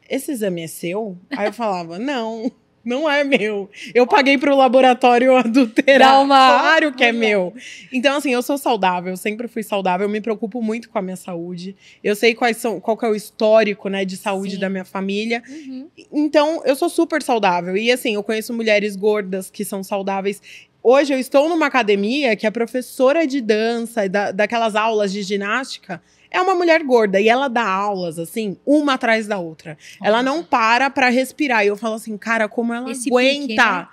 esse 0.09 0.31
exame 0.31 0.63
é 0.63 0.67
seu? 0.67 1.17
Aí 1.31 1.47
eu 1.47 1.53
falava, 1.53 1.99
não 1.99 2.53
não 2.89 3.09
é 3.09 3.23
meu. 3.23 3.69
Eu 3.95 4.07
paguei 4.07 4.39
para 4.39 4.53
o 4.53 4.57
laboratório 4.57 5.37
adulterar. 5.37 6.23
Uma... 6.23 6.59
Claro 6.59 6.93
que 6.93 7.05
é 7.05 7.13
meu. 7.13 7.55
Então, 7.93 8.17
assim, 8.17 8.33
eu 8.33 8.43
sou 8.43 8.57
saudável, 8.57 9.17
sempre 9.17 9.47
fui 9.47 9.63
saudável, 9.63 10.07
eu 10.07 10.11
me 10.11 10.21
preocupo 10.21 10.63
muito 10.63 10.89
com 10.89 10.99
a 10.99 11.03
minha 11.03 11.17
saúde. 11.17 11.77
Eu 12.03 12.17
sei 12.17 12.35
quais 12.35 12.57
são, 12.57 12.81
qual 12.81 12.99
é 13.03 13.09
o 13.09 13.15
histórico, 13.15 13.89
né, 13.89 14.05
de 14.05 14.17
saúde 14.17 14.55
Sim. 14.55 14.61
da 14.61 14.71
minha 14.71 14.85
família. 14.85 15.43
Uhum. 15.49 15.89
Então, 16.11 16.63
eu 16.65 16.75
sou 16.75 16.89
super 16.89 17.23
saudável. 17.23 17.77
E 17.77 17.93
assim, 17.93 18.15
eu 18.15 18.23
conheço 18.23 18.53
mulheres 18.55 18.97
gordas 18.97 19.51
que 19.51 19.65
são 19.65 19.85
saudáveis. 19.85 20.41
Hoje 20.83 21.13
eu 21.13 21.19
estou 21.19 21.49
numa 21.49 21.67
academia 21.67 22.35
que 22.35 22.47
a 22.47 22.53
professora 22.53 23.27
de 23.27 23.41
dança, 23.41 24.09
da, 24.09 24.33
daquelas 24.33 24.75
aulas 24.75 25.13
de 25.13 25.23
ginástica, 25.23 26.01
é 26.31 26.41
uma 26.41 26.55
mulher 26.55 26.83
gorda 26.83 27.21
e 27.21 27.29
ela 27.29 27.49
dá 27.49 27.67
aulas, 27.67 28.19
assim, 28.19 28.57
uma 28.67 28.95
atrás 28.95 29.27
da 29.27 29.39
outra. 29.39 29.77
Ela 30.03 30.23
não 30.23 30.43
para 30.43 30.91
pra 30.91 31.09
respirar. 31.09 31.65
E 31.65 31.69
eu 31.69 31.77
falo 31.77 31.95
assim, 31.95 32.17
cara, 32.17 32.49
como 32.49 32.73
ela 32.73 32.91
Esse 32.91 33.09
aguenta. 33.09 33.47
Pique, 33.47 33.57
né? 33.57 33.89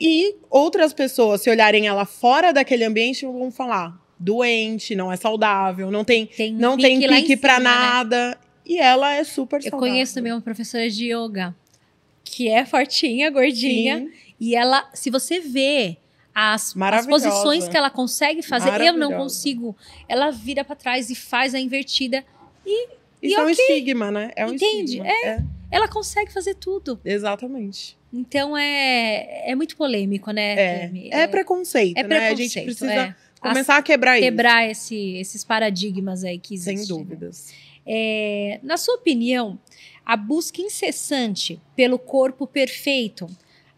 E 0.00 0.36
outras 0.50 0.92
pessoas, 0.92 1.42
se 1.42 1.50
olharem 1.50 1.86
ela 1.86 2.04
fora 2.04 2.52
daquele 2.52 2.84
ambiente, 2.84 3.24
vão 3.24 3.50
falar: 3.52 3.96
doente, 4.18 4.94
não 4.94 5.12
é 5.12 5.16
saudável, 5.16 5.90
não 5.90 6.04
tem, 6.04 6.26
tem 6.26 6.52
não 6.52 6.76
pique 6.76 7.06
tem 7.06 7.22
pique 7.22 7.36
pra 7.36 7.56
cima, 7.56 7.70
né? 7.70 7.76
nada. 7.76 8.28
Né? 8.30 8.36
E 8.66 8.78
ela 8.78 9.14
é 9.14 9.24
super 9.24 9.62
saudável. 9.62 9.86
Eu 9.86 9.92
conheço 9.92 10.14
também 10.14 10.32
uma 10.32 10.40
professora 10.40 10.88
de 10.90 11.12
yoga 11.12 11.54
que 12.24 12.48
é 12.48 12.64
fortinha, 12.64 13.30
gordinha. 13.30 13.98
Sim. 13.98 14.10
E 14.40 14.56
ela, 14.56 14.88
se 14.92 15.10
você 15.10 15.38
vê 15.38 15.98
as, 16.34 16.74
as 16.76 17.06
posições 17.06 17.68
que 17.68 17.76
ela 17.76 17.90
consegue 17.90 18.42
fazer, 18.42 18.80
eu 18.80 18.94
não 18.94 19.12
consigo. 19.12 19.76
Ela 20.08 20.30
vira 20.30 20.64
para 20.64 20.74
trás 20.76 21.10
e 21.10 21.14
faz 21.14 21.54
a 21.54 21.60
invertida. 21.60 22.24
E, 22.66 22.88
Isso 23.22 23.34
e 23.34 23.34
é 23.34 23.42
um 23.42 23.50
estigma, 23.50 24.10
né? 24.10 24.30
É 24.34 24.46
um 24.46 24.54
Entende? 24.54 24.98
Estigma. 24.98 25.08
É, 25.08 25.26
é. 25.26 25.42
Ela 25.70 25.88
consegue 25.88 26.32
fazer 26.32 26.54
tudo. 26.54 27.00
Exatamente. 27.04 27.98
Então 28.12 28.56
é, 28.56 29.50
é 29.50 29.54
muito 29.54 29.76
polêmico, 29.76 30.30
né? 30.30 30.54
É, 30.54 30.90
é, 31.10 31.20
é 31.22 31.26
preconceito, 31.26 31.96
é 31.96 32.02
né? 32.02 32.08
Preconceito, 32.08 32.38
a 32.38 32.42
gente 32.42 32.64
precisa 32.64 32.92
é. 32.92 33.14
começar 33.40 33.76
a 33.78 33.82
quebrar 33.82 34.18
isso. 34.18 34.24
Quebrar 34.24 34.70
esse, 34.70 35.16
esses 35.16 35.42
paradigmas 35.42 36.22
aí 36.24 36.38
que 36.38 36.54
existem. 36.54 36.76
Sem 36.78 36.86
dúvidas. 36.86 37.52
É, 37.86 38.60
na 38.62 38.76
sua 38.76 38.94
opinião, 38.94 39.58
a 40.04 40.16
busca 40.16 40.60
incessante 40.60 41.60
pelo 41.74 41.98
corpo 41.98 42.46
perfeito 42.46 43.26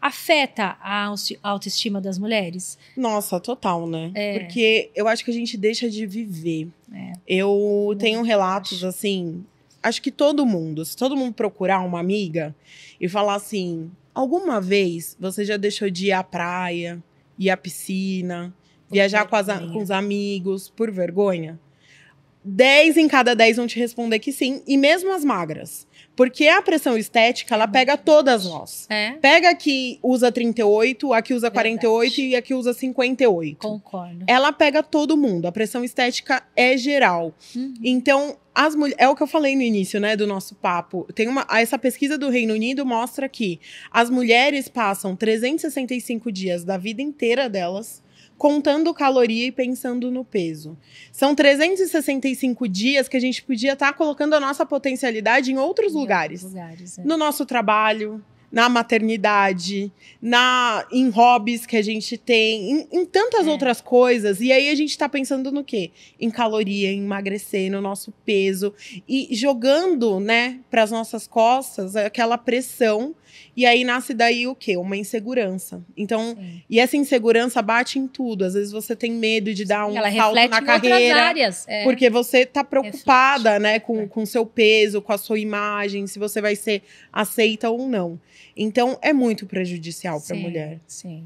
afeta 0.01 0.77
a 0.81 1.11
autoestima 1.41 1.99
das 1.99 2.17
mulheres? 2.17 2.77
Nossa, 2.95 3.39
total, 3.39 3.87
né? 3.87 4.11
É. 4.13 4.39
Porque 4.39 4.91
eu 4.95 5.07
acho 5.07 5.25
que 5.25 5.31
a 5.31 5.33
gente 5.33 5.57
deixa 5.57 5.89
de 5.89 6.05
viver. 6.05 6.67
É. 6.93 7.13
Eu 7.27 7.85
Muito 7.87 7.99
tenho 7.99 8.21
relatos 8.21 8.77
acho. 8.77 8.87
assim. 8.87 9.43
Acho 9.81 10.01
que 10.01 10.11
todo 10.11 10.45
mundo, 10.45 10.83
se 10.83 10.95
todo 10.95 11.15
mundo 11.15 11.33
procurar 11.33 11.81
uma 11.81 11.99
amiga 11.99 12.55
e 12.99 13.07
falar 13.07 13.35
assim: 13.35 13.91
alguma 14.13 14.61
vez 14.61 15.15
você 15.19 15.43
já 15.43 15.57
deixou 15.57 15.89
de 15.89 16.07
ir 16.07 16.11
à 16.11 16.23
praia, 16.23 17.03
ir 17.37 17.49
à 17.49 17.57
piscina, 17.57 18.53
por 18.87 18.93
viajar 18.93 19.25
com, 19.25 19.35
as, 19.35 19.47
com 19.47 19.81
os 19.81 19.91
amigos 19.91 20.69
por 20.69 20.91
vergonha? 20.91 21.59
10 22.45 22.97
em 22.97 23.07
cada 23.07 23.35
10 23.35 23.57
vão 23.57 23.65
te 23.65 23.79
responder 23.79 24.19
que 24.19 24.31
sim, 24.31 24.61
e 24.67 24.77
mesmo 24.77 25.11
as 25.11 25.25
magras. 25.25 25.87
Porque 26.15 26.47
a 26.47 26.61
pressão 26.61 26.97
estética, 26.97 27.55
ela 27.55 27.67
pega 27.67 27.97
todas 27.97 28.45
nós. 28.45 28.87
É. 28.89 29.13
Pega 29.13 29.49
a 29.49 29.55
que 29.55 29.99
usa 30.01 30.31
38, 30.31 31.11
a 31.11 31.21
que 31.21 31.33
usa 31.33 31.51
48 31.51 32.15
Verdade. 32.15 32.21
e 32.29 32.35
a 32.35 32.41
que 32.41 32.53
usa 32.53 32.73
58. 32.73 33.57
Concordo. 33.57 34.23
Ela 34.25 34.53
pega 34.53 34.81
todo 34.81 35.17
mundo. 35.17 35.45
A 35.45 35.51
pressão 35.51 35.83
estética 35.83 36.41
é 36.55 36.77
geral. 36.77 37.33
Uhum. 37.53 37.73
Então, 37.83 38.37
as 38.53 38.75
mulheres. 38.75 38.95
É 38.97 39.09
o 39.09 39.15
que 39.15 39.23
eu 39.23 39.27
falei 39.27 39.55
no 39.57 39.61
início, 39.61 39.99
né, 39.99 40.15
do 40.15 40.25
nosso 40.25 40.55
papo. 40.55 41.05
Tem 41.13 41.27
uma. 41.27 41.45
Essa 41.51 41.77
pesquisa 41.77 42.17
do 42.17 42.29
Reino 42.29 42.53
Unido 42.53 42.85
mostra 42.85 43.27
que 43.27 43.59
as 43.91 44.09
mulheres 44.09 44.69
passam 44.69 45.15
365 45.17 46.31
dias 46.31 46.63
da 46.63 46.77
vida 46.77 47.01
inteira 47.01 47.49
delas 47.49 48.04
contando 48.37 48.93
caloria 48.93 49.47
e 49.47 49.51
pensando 49.51 50.11
no 50.11 50.23
peso. 50.23 50.77
São 51.11 51.33
365 51.33 52.67
dias 52.67 53.07
que 53.07 53.17
a 53.17 53.19
gente 53.19 53.43
podia 53.43 53.73
estar 53.73 53.91
tá 53.91 53.93
colocando 53.93 54.33
a 54.33 54.39
nossa 54.39 54.65
potencialidade 54.65 55.51
em 55.51 55.57
outros 55.57 55.93
em 55.93 55.97
lugares. 55.97 56.43
Outros 56.43 56.61
lugares 56.61 56.99
é. 56.99 57.03
No 57.03 57.17
nosso 57.17 57.45
trabalho, 57.45 58.23
na 58.51 58.69
maternidade, 58.69 59.91
na 60.21 60.85
em 60.91 61.09
hobbies 61.09 61.65
que 61.65 61.75
a 61.75 61.81
gente 61.81 62.17
tem, 62.17 62.71
em, 62.71 62.87
em 62.91 63.05
tantas 63.05 63.47
é. 63.47 63.49
outras 63.49 63.81
coisas. 63.81 64.39
E 64.39 64.51
aí 64.51 64.69
a 64.69 64.75
gente 64.75 64.91
está 64.91 65.09
pensando 65.09 65.51
no 65.51 65.63
quê? 65.63 65.91
Em 66.19 66.29
caloria, 66.29 66.91
em 66.91 67.03
emagrecer, 67.03 67.71
no 67.71 67.81
nosso 67.81 68.13
peso 68.25 68.73
e 69.07 69.29
jogando, 69.35 70.19
né, 70.19 70.59
para 70.69 70.83
as 70.83 70.91
nossas 70.91 71.27
costas 71.27 71.95
aquela 71.95 72.37
pressão 72.37 73.15
e 73.55 73.65
aí 73.65 73.83
nasce 73.83 74.13
daí 74.13 74.47
o 74.47 74.55
quê? 74.55 74.77
Uma 74.77 74.97
insegurança. 74.97 75.83
Então, 75.95 76.35
Sim. 76.35 76.61
e 76.69 76.79
essa 76.79 76.97
insegurança 76.97 77.61
bate 77.61 77.99
em 77.99 78.07
tudo. 78.07 78.43
Às 78.43 78.53
vezes 78.53 78.71
você 78.71 78.95
tem 78.95 79.11
medo 79.11 79.53
de 79.53 79.65
dar 79.65 79.87
um 79.87 79.95
Ela 79.95 80.11
salto 80.11 80.35
na 80.35 80.61
carreira. 80.61 81.21
Áreas, 81.23 81.65
é. 81.67 81.83
Porque 81.83 82.09
você 82.09 82.45
tá 82.45 82.63
preocupada, 82.63 83.53
reflete, 83.53 83.63
né, 83.63 83.79
com 83.79 83.97
o 83.99 84.03
é. 84.03 84.07
com 84.07 84.25
seu 84.25 84.45
peso, 84.45 85.01
com 85.01 85.13
a 85.13 85.17
sua 85.17 85.39
imagem, 85.39 86.07
se 86.07 86.19
você 86.19 86.41
vai 86.41 86.55
ser 86.55 86.83
aceita 87.11 87.69
ou 87.69 87.87
não. 87.87 88.19
Então, 88.55 88.97
é 89.01 89.11
muito 89.11 89.45
prejudicial 89.45 90.21
para 90.21 90.35
a 90.35 90.39
mulher. 90.39 90.79
Sim. 90.87 91.25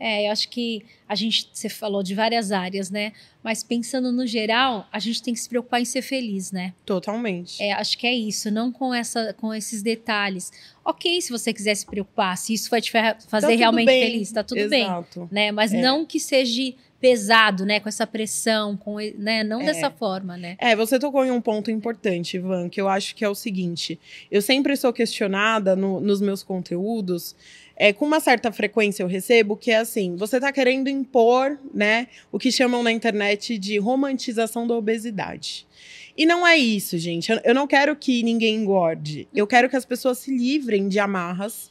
É, 0.00 0.26
eu 0.26 0.32
acho 0.32 0.48
que 0.48 0.82
a 1.06 1.14
gente, 1.14 1.50
você 1.52 1.68
falou 1.68 2.02
de 2.02 2.14
várias 2.14 2.50
áreas, 2.50 2.90
né? 2.90 3.12
Mas 3.44 3.62
pensando 3.62 4.10
no 4.10 4.26
geral, 4.26 4.88
a 4.90 4.98
gente 4.98 5.22
tem 5.22 5.34
que 5.34 5.40
se 5.40 5.48
preocupar 5.48 5.78
em 5.78 5.84
ser 5.84 6.00
feliz, 6.00 6.50
né? 6.50 6.72
Totalmente. 6.86 7.62
É, 7.62 7.72
acho 7.72 7.98
que 7.98 8.06
é 8.06 8.14
isso, 8.14 8.50
não 8.50 8.72
com, 8.72 8.94
essa, 8.94 9.34
com 9.34 9.52
esses 9.52 9.82
detalhes. 9.82 10.50
Ok, 10.82 11.20
se 11.20 11.30
você 11.30 11.52
quiser 11.52 11.74
se 11.74 11.84
preocupar, 11.84 12.38
se 12.38 12.54
isso 12.54 12.70
vai 12.70 12.80
te 12.80 12.90
fazer 12.90 13.48
tá 13.48 13.54
realmente 13.54 13.86
bem. 13.86 14.10
feliz, 14.10 14.32
tá 14.32 14.42
tudo 14.42 14.58
Exato. 14.58 15.20
bem. 15.20 15.28
Né? 15.30 15.52
Mas 15.52 15.74
é. 15.74 15.82
não 15.82 16.06
que 16.06 16.18
seja 16.18 16.74
pesado, 17.00 17.64
né? 17.64 17.80
Com 17.80 17.88
essa 17.88 18.06
pressão, 18.06 18.76
com, 18.76 18.96
né? 19.16 19.42
Não 19.42 19.60
é. 19.62 19.64
dessa 19.64 19.90
forma, 19.90 20.36
né? 20.36 20.56
É, 20.58 20.76
você 20.76 20.98
tocou 20.98 21.24
em 21.24 21.30
um 21.30 21.40
ponto 21.40 21.70
importante, 21.70 22.36
Ivan, 22.36 22.68
que 22.68 22.80
eu 22.80 22.88
acho 22.88 23.14
que 23.14 23.24
é 23.24 23.28
o 23.28 23.34
seguinte. 23.34 23.98
Eu 24.30 24.42
sempre 24.42 24.76
sou 24.76 24.92
questionada 24.92 25.74
no, 25.74 26.00
nos 26.00 26.20
meus 26.20 26.42
conteúdos 26.42 27.34
é, 27.82 27.94
com 27.94 28.04
uma 28.04 28.20
certa 28.20 28.52
frequência 28.52 29.02
eu 29.02 29.06
recebo 29.06 29.56
que 29.56 29.70
é 29.70 29.76
assim: 29.78 30.14
você 30.14 30.36
está 30.36 30.52
querendo 30.52 30.90
impor, 30.90 31.58
né, 31.72 32.08
o 32.30 32.38
que 32.38 32.52
chamam 32.52 32.82
na 32.82 32.92
internet 32.92 33.56
de 33.56 33.78
romantização 33.78 34.66
da 34.66 34.74
obesidade. 34.74 35.66
E 36.14 36.26
não 36.26 36.46
é 36.46 36.58
isso, 36.58 36.98
gente. 36.98 37.32
Eu 37.42 37.54
não 37.54 37.66
quero 37.66 37.96
que 37.96 38.22
ninguém 38.22 38.56
engorde. 38.56 39.26
Eu 39.34 39.46
quero 39.46 39.70
que 39.70 39.76
as 39.76 39.86
pessoas 39.86 40.18
se 40.18 40.30
livrem 40.30 40.88
de 40.88 40.98
amarras 40.98 41.70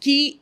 que, 0.00 0.40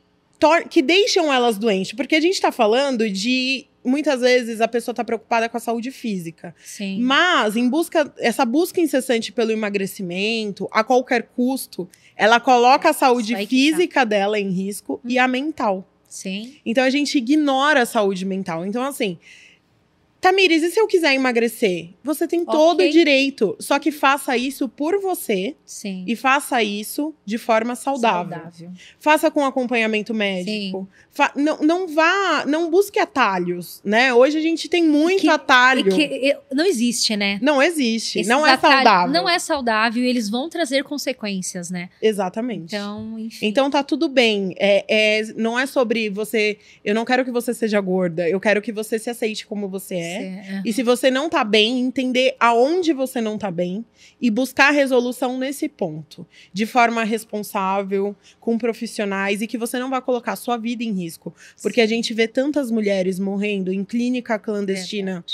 que 0.71 0.81
deixam 0.81 1.33
elas 1.33 1.59
doentes. 1.59 1.93
Porque 1.93 2.15
a 2.15 2.21
gente 2.21 2.35
está 2.35 2.53
falando 2.53 3.11
de 3.11 3.67
muitas 3.85 4.21
vezes 4.21 4.61
a 4.61 4.69
pessoa 4.69 4.93
está 4.93 5.05
preocupada 5.05 5.49
com 5.49 5.57
a 5.57 5.61
saúde 5.61 5.91
física. 5.91 6.55
Sim. 6.65 7.01
Mas 7.01 7.57
em 7.57 7.69
busca 7.69 8.13
essa 8.19 8.45
busca 8.45 8.81
incessante 8.81 9.33
pelo 9.33 9.51
emagrecimento 9.51 10.69
a 10.71 10.85
qualquer 10.85 11.29
custo, 11.35 11.89
ela 12.17 12.41
coloca 12.41 12.91
a 12.91 12.93
saúde 12.93 13.35
tá. 13.35 13.47
física 13.47 14.01
tá. 14.01 14.05
dela 14.05 14.39
em 14.39 14.51
risco 14.51 15.01
hum. 15.05 15.09
e 15.09 15.19
a 15.19 15.27
mental. 15.27 15.89
Sim. 16.09 16.57
Então 16.65 16.85
a 16.85 16.91
gente 16.91 17.17
ignora 17.19 17.83
a 17.83 17.87
saúde 17.87 18.25
mental. 18.25 18.67
Então 18.67 18.83
assim, 18.83 19.19
Tamires, 20.23 20.63
e 20.63 20.71
se 20.71 20.79
eu 20.79 20.87
quiser 20.87 21.15
emagrecer? 21.15 21.89
Você 22.05 22.29
tem 22.29 22.43
okay. 22.43 22.53
todo 22.55 22.81
o 22.85 22.89
direito. 22.89 23.57
Só 23.59 23.81
que 23.81 23.91
faça 23.91 24.37
isso 24.37 24.69
por 24.69 25.01
você. 25.01 25.57
Sim. 25.67 26.05
E 26.07 26.15
faça 26.15 26.63
isso 26.63 27.13
de 27.27 27.39
forma 27.39 27.75
saudável. 27.75 28.39
saudável. 28.39 28.71
Faça 29.01 29.33
com 29.33 29.45
acompanhamento 29.45 30.15
médico. 30.15 30.89
Não, 31.35 31.59
não 31.59 31.89
vá, 31.89 32.45
não 32.47 32.71
busque 32.71 33.01
atalhos, 33.01 33.81
né? 33.85 34.15
Hoje 34.15 34.39
a 34.39 34.41
gente 34.41 34.69
tem 34.69 34.85
muito 34.85 35.23
que, 35.23 35.29
atalho. 35.29 35.93
Que, 35.93 36.39
não 36.53 36.65
existe, 36.65 37.17
né? 37.17 37.41
Não 37.43 37.61
existe. 37.61 38.21
Esses 38.21 38.29
não 38.29 38.47
é 38.47 38.57
saudável. 38.57 39.13
Não 39.13 39.29
é 39.29 39.41
saudável 39.41 40.05
e 40.05 40.07
eles 40.07 40.31
vão 40.31 40.49
trazer 40.49 40.85
consequências, 40.85 41.69
né? 41.69 41.91
Exatamente. 42.01 42.77
Então, 42.77 43.19
enfim. 43.19 43.45
Então 43.45 43.69
tá 43.69 43.83
tudo 43.83 44.09
bem. 44.09 44.55
É, 44.57 44.85
é, 44.89 45.23
não 45.35 45.59
é 45.59 45.67
sobre 45.67 46.09
você. 46.09 46.59
Eu 46.85 46.95
não 46.95 47.05
quero 47.05 47.25
que 47.25 47.33
você 47.33 47.53
seja 47.53 47.81
gorda. 47.81 48.29
Eu 48.29 48.39
quero 48.39 48.63
que 48.63 48.71
você 48.71 49.01
se 49.01 49.11
aceite 49.11 49.45
como 49.49 49.69
você 49.69 49.97
é 49.97 50.12
uhum. 50.19 50.63
E 50.65 50.73
se 50.73 50.83
você 50.83 51.11
não 51.11 51.29
tá 51.29 51.45
bem, 51.45 51.81
entender 51.81 52.37
aonde 52.39 52.93
você 52.93 53.21
não 53.21 53.39
tá 53.39 53.51
bem 53.51 53.85
e 54.21 54.31
buscar 54.31 54.71
resolução 54.71 55.39
nesse 55.39 55.69
ponto, 55.69 56.27
de 56.53 56.67
forma 56.67 57.05
responsável, 57.05 58.15
com 58.41 58.59
profissionais 58.59 59.43
e 59.43 59.47
que 59.47 59.59
você 59.59 59.79
não 59.79 59.91
vai 59.91 60.01
colocar 60.01 60.37
sua 60.37 60.57
vida 60.57 60.83
em 60.85 60.93
risco, 60.93 61.35
porque 61.61 61.81
Sim. 61.81 61.85
a 61.85 61.87
gente 61.87 62.15
vê 62.15 62.29
tantas 62.29 62.71
mulheres 62.71 63.19
morrendo 63.19 63.73
em 63.73 63.85
clínica 63.85 64.39
clandestina. 64.39 65.25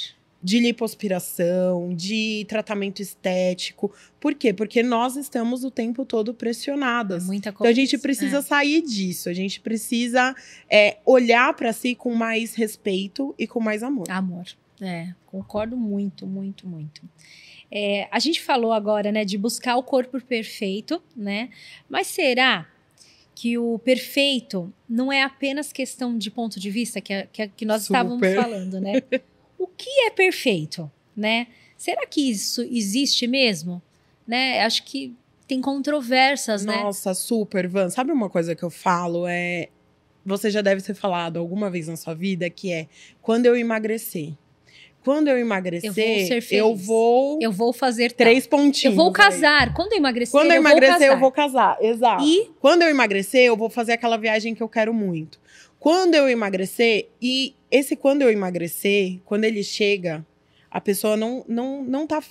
De 0.40 0.60
lipoaspiração, 0.60 1.92
de 1.92 2.46
tratamento 2.48 3.02
estético. 3.02 3.92
Por 4.20 4.36
quê? 4.36 4.52
Porque 4.52 4.84
nós 4.84 5.16
estamos 5.16 5.64
o 5.64 5.70
tempo 5.70 6.04
todo 6.04 6.32
pressionadas. 6.32 7.24
É 7.24 7.26
muita 7.26 7.52
coisa. 7.52 7.72
Então 7.72 7.82
a 7.82 7.84
gente 7.84 7.98
precisa 7.98 8.38
é. 8.38 8.42
sair 8.42 8.80
disso. 8.82 9.28
A 9.28 9.32
gente 9.32 9.60
precisa 9.60 10.36
é, 10.70 10.98
olhar 11.04 11.52
para 11.54 11.72
si 11.72 11.96
com 11.96 12.14
mais 12.14 12.54
respeito 12.54 13.34
e 13.36 13.48
com 13.48 13.58
mais 13.58 13.82
amor. 13.82 14.08
Amor. 14.08 14.46
É, 14.80 15.12
concordo 15.26 15.76
muito, 15.76 16.26
muito, 16.26 16.66
muito. 16.66 17.02
É, 17.70 18.08
a 18.10 18.18
gente 18.18 18.40
falou 18.40 18.72
agora, 18.72 19.12
né, 19.12 19.24
de 19.24 19.36
buscar 19.36 19.76
o 19.76 19.82
corpo 19.82 20.20
perfeito, 20.20 21.02
né? 21.16 21.50
Mas 21.88 22.06
será 22.06 22.66
que 23.34 23.56
o 23.56 23.78
perfeito 23.78 24.72
não 24.88 25.12
é 25.12 25.22
apenas 25.22 25.72
questão 25.72 26.16
de 26.16 26.30
ponto 26.30 26.58
de 26.58 26.70
vista 26.70 27.00
que, 27.00 27.26
que, 27.32 27.48
que 27.48 27.64
nós 27.64 27.82
Super. 27.82 27.96
estávamos 27.98 28.34
falando, 28.34 28.80
né? 28.80 28.94
o 29.58 29.66
que 29.66 29.88
é 30.06 30.10
perfeito, 30.10 30.90
né? 31.16 31.46
Será 31.76 32.06
que 32.06 32.30
isso 32.30 32.62
existe 32.62 33.26
mesmo? 33.26 33.80
Né? 34.26 34.60
Acho 34.62 34.82
que 34.84 35.14
tem 35.46 35.60
controvérsias, 35.60 36.64
Nossa, 36.64 36.78
né? 36.78 36.84
Nossa, 36.84 37.14
super, 37.14 37.68
Van. 37.68 37.88
Sabe 37.90 38.10
uma 38.10 38.28
coisa 38.28 38.54
que 38.56 38.62
eu 38.62 38.70
falo? 38.70 39.26
É. 39.28 39.68
Você 40.26 40.50
já 40.50 40.60
deve 40.60 40.82
ter 40.82 40.94
falado 40.94 41.38
alguma 41.38 41.70
vez 41.70 41.86
na 41.86 41.96
sua 41.96 42.14
vida 42.14 42.50
que 42.50 42.72
é 42.72 42.88
quando 43.22 43.46
eu 43.46 43.56
emagrecer 43.56 44.34
quando 45.04 45.28
eu 45.28 45.38
emagrecer, 45.38 46.44
eu 46.50 46.74
vou, 46.74 46.74
eu 46.74 46.76
vou, 46.76 47.38
eu 47.42 47.52
vou 47.52 47.72
fazer 47.72 48.12
três 48.12 48.46
tal. 48.46 48.58
pontinhos. 48.58 48.96
Eu 48.96 49.02
vou 49.02 49.12
casar. 49.12 49.68
Aí. 49.68 49.74
Quando 49.74 49.92
eu 49.92 49.98
emagrecer, 49.98 50.32
quando 50.32 50.50
eu, 50.50 50.54
eu 50.54 50.60
emagrecer, 50.60 50.98
vou 50.98 51.08
eu 51.08 51.18
vou 51.18 51.32
casar. 51.32 51.78
Exato. 51.80 52.22
E 52.24 52.50
quando 52.60 52.82
eu 52.82 52.88
emagrecer, 52.88 53.42
eu 53.42 53.56
vou 53.56 53.70
fazer 53.70 53.92
aquela 53.92 54.16
viagem 54.16 54.54
que 54.54 54.62
eu 54.62 54.68
quero 54.68 54.92
muito. 54.92 55.38
Quando 55.78 56.14
eu 56.14 56.28
emagrecer 56.28 57.08
e 57.22 57.54
esse 57.70 57.94
quando 57.94 58.22
eu 58.22 58.30
emagrecer, 58.30 59.20
quando 59.24 59.44
ele 59.44 59.62
chega, 59.62 60.26
a 60.70 60.80
pessoa 60.80 61.16
não 61.16 61.44
não 61.48 61.82
não 61.82 62.06
tá 62.06 62.22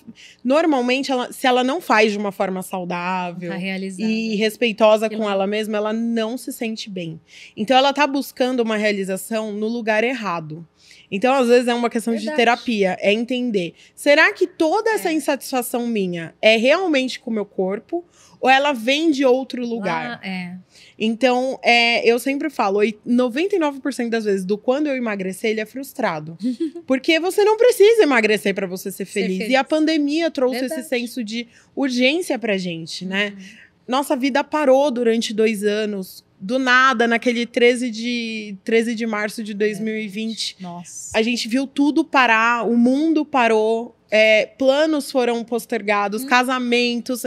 normalmente 0.43 1.11
ela, 1.11 1.31
se 1.31 1.47
ela 1.47 1.63
não 1.63 1.81
faz 1.81 2.11
de 2.11 2.17
uma 2.17 2.31
forma 2.31 2.61
saudável 2.61 3.51
tá 3.51 3.57
e 3.59 4.35
respeitosa 4.35 5.09
com 5.09 5.29
ela 5.29 5.47
mesma, 5.47 5.77
ela 5.77 5.93
não 5.93 6.37
se 6.37 6.51
sente 6.53 6.89
bem. 6.89 7.19
Então 7.55 7.77
ela 7.77 7.93
tá 7.93 8.05
buscando 8.05 8.61
uma 8.61 8.77
realização 8.77 9.51
no 9.51 9.67
lugar 9.67 10.03
errado. 10.03 10.67
Então, 11.09 11.33
às 11.33 11.47
vezes, 11.47 11.67
é 11.67 11.73
uma 11.73 11.89
questão 11.89 12.13
Verdade. 12.13 12.31
de 12.31 12.35
terapia, 12.35 12.97
é 12.99 13.13
entender. 13.13 13.73
Será 13.95 14.31
que 14.33 14.45
toda 14.45 14.89
essa 14.91 15.09
é. 15.09 15.13
insatisfação 15.13 15.87
minha 15.87 16.33
é 16.41 16.57
realmente 16.57 17.19
com 17.19 17.31
o 17.31 17.33
meu 17.33 17.45
corpo? 17.45 18.03
Ou 18.39 18.49
ela 18.49 18.73
vem 18.73 19.11
de 19.11 19.25
outro 19.25 19.65
lugar? 19.65 20.19
Ah, 20.21 20.27
é. 20.27 20.55
Então, 20.99 21.59
é, 21.63 22.07
eu 22.07 22.17
sempre 22.19 22.49
falo, 22.49 22.79
99% 22.79 24.09
das 24.09 24.25
vezes, 24.25 24.45
do 24.45 24.57
quando 24.57 24.87
eu 24.87 24.95
emagrecer, 24.95 25.51
ele 25.51 25.61
é 25.61 25.65
frustrado. 25.65 26.37
Porque 26.87 27.19
você 27.19 27.43
não 27.43 27.57
precisa 27.57 28.03
emagrecer 28.03 28.53
para 28.53 28.67
você 28.67 28.91
ser 28.91 29.05
feliz. 29.05 29.29
ser 29.29 29.37
feliz. 29.37 29.51
E 29.51 29.55
a 29.55 29.63
pandemia 29.63 30.31
trouxe 30.31 30.61
Verdade. 30.61 30.81
esse 30.81 30.89
senso 30.89 31.23
de 31.23 31.47
urgência 31.75 32.37
pra 32.37 32.57
gente, 32.57 33.05
né? 33.05 33.33
Uhum. 33.35 33.45
Nossa 33.87 34.15
vida 34.15 34.43
parou 34.43 34.91
durante 34.91 35.33
dois 35.33 35.63
anos 35.63 36.25
do 36.39 36.59
nada, 36.59 37.07
naquele 37.07 37.45
13 37.45 37.89
de, 37.89 38.55
13 38.63 38.93
de 38.93 39.07
março 39.07 39.43
de 39.43 39.53
2020. 39.53 40.57
É, 40.59 40.63
nossa. 40.63 41.17
A 41.17 41.21
gente 41.21 41.47
viu 41.47 41.65
tudo 41.65 42.03
parar, 42.03 42.67
o 42.67 42.77
mundo 42.77 43.25
parou, 43.25 43.95
é, 44.09 44.45
planos 44.45 45.11
foram 45.11 45.43
postergados, 45.43 46.23
hum. 46.23 46.27
casamentos. 46.27 47.23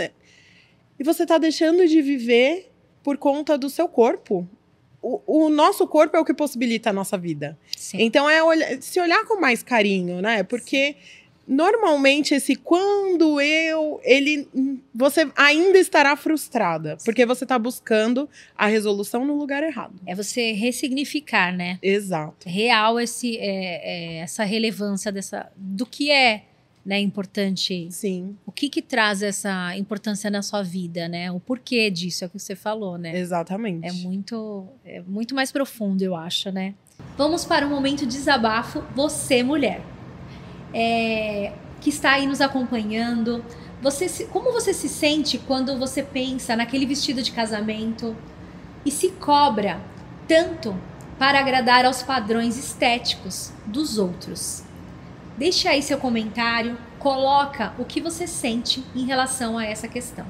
E 1.01 1.03
você 1.03 1.25
tá 1.25 1.39
deixando 1.39 1.89
de 1.89 2.03
viver 2.03 2.71
por 3.03 3.17
conta 3.17 3.57
do 3.57 3.71
seu 3.71 3.89
corpo. 3.89 4.47
O, 5.01 5.47
o, 5.47 5.49
nosso 5.49 5.87
corpo 5.87 6.15
é 6.15 6.21
o 6.21 6.25
que 6.27 6.35
possibilita 6.35 6.91
a 6.91 6.93
nossa 6.93 7.17
vida. 7.17 7.59
Sim. 7.75 8.03
Então 8.03 8.29
é 8.29 8.43
olhar, 8.43 8.83
se 8.83 9.01
olhar 9.01 9.25
com 9.25 9.41
mais 9.41 9.63
carinho, 9.63 10.21
né? 10.21 10.43
Porque 10.43 10.97
normalmente 11.49 12.35
esse 12.35 12.55
quando 12.55 13.41
eu, 13.41 13.99
ele 14.05 14.47
você 14.95 15.27
ainda 15.35 15.79
estará 15.79 16.15
frustrada, 16.17 16.99
porque 17.03 17.25
você 17.25 17.45
está 17.45 17.59
buscando 17.59 18.29
a 18.55 18.67
resolução 18.67 19.25
no 19.25 19.39
lugar 19.39 19.63
errado. 19.63 19.95
É 20.07 20.15
você 20.15 20.53
ressignificar, 20.53 21.51
né? 21.51 21.79
Exato. 21.83 22.47
Real 22.47 23.01
esse 23.01 23.39
é, 23.39 24.19
é, 24.19 24.19
essa 24.19 24.45
relevância 24.45 25.11
dessa 25.11 25.51
do 25.57 25.87
que 25.87 26.11
é 26.11 26.45
né, 26.85 26.99
importante. 26.99 27.89
Sim. 27.91 28.37
O 28.47 28.53
que 28.53 28.69
que 28.69 28.81
traz 28.81 29.23
essa 29.23 29.77
importância 29.77 30.31
na 30.31 30.43
sua 30.43 30.63
vida, 30.63 31.09
né? 31.09 31.31
O 31.31 31.39
porquê 31.39 31.91
disso 31.91 32.25
é 32.25 32.27
o 32.27 32.31
que 32.31 32.39
você 32.39 32.57
falou, 32.57 32.97
né? 32.97 33.19
Exatamente. 33.19 33.87
É 33.87 33.93
muito 33.93 34.67
é 34.85 35.01
muito 35.03 35.35
mais 35.35 35.53
profundo, 35.53 36.03
eu 36.03 36.17
acho, 36.17 36.51
né? 36.51 36.75
Vamos 37.17 37.45
para 37.45 37.67
o 37.67 37.71
momento 37.71 38.07
desabafo, 38.07 38.83
você 38.95 39.43
mulher 39.43 39.83
é, 40.73 41.53
que 41.81 41.91
está 41.91 42.13
aí 42.13 42.27
nos 42.27 42.41
acompanhando. 42.41 43.45
Você 43.83 44.09
se, 44.09 44.27
como 44.27 44.53
você 44.53 44.75
se 44.75 44.89
sente 44.89 45.39
quando 45.39 45.79
você 45.79 46.03
pensa 46.03 46.55
naquele 46.55 46.87
vestido 46.87 47.23
de 47.23 47.33
casamento 47.33 48.17
e 48.85 48.91
se 48.91 49.11
cobra 49.13 49.81
tanto 50.29 50.77
para 51.19 51.41
agradar 51.41 51.85
aos 51.85 52.03
padrões 52.03 52.57
estéticos 52.59 53.53
dos 53.67 53.99
outros? 53.99 54.63
Deixe 55.41 55.67
aí 55.67 55.83
seu 55.83 55.97
comentário, 55.97 56.77
coloca 56.99 57.75
o 57.79 57.85
que 57.87 57.99
você 57.99 58.27
sente 58.27 58.85
em 58.95 59.07
relação 59.07 59.57
a 59.57 59.65
essa 59.65 59.89
questão. 59.89 60.27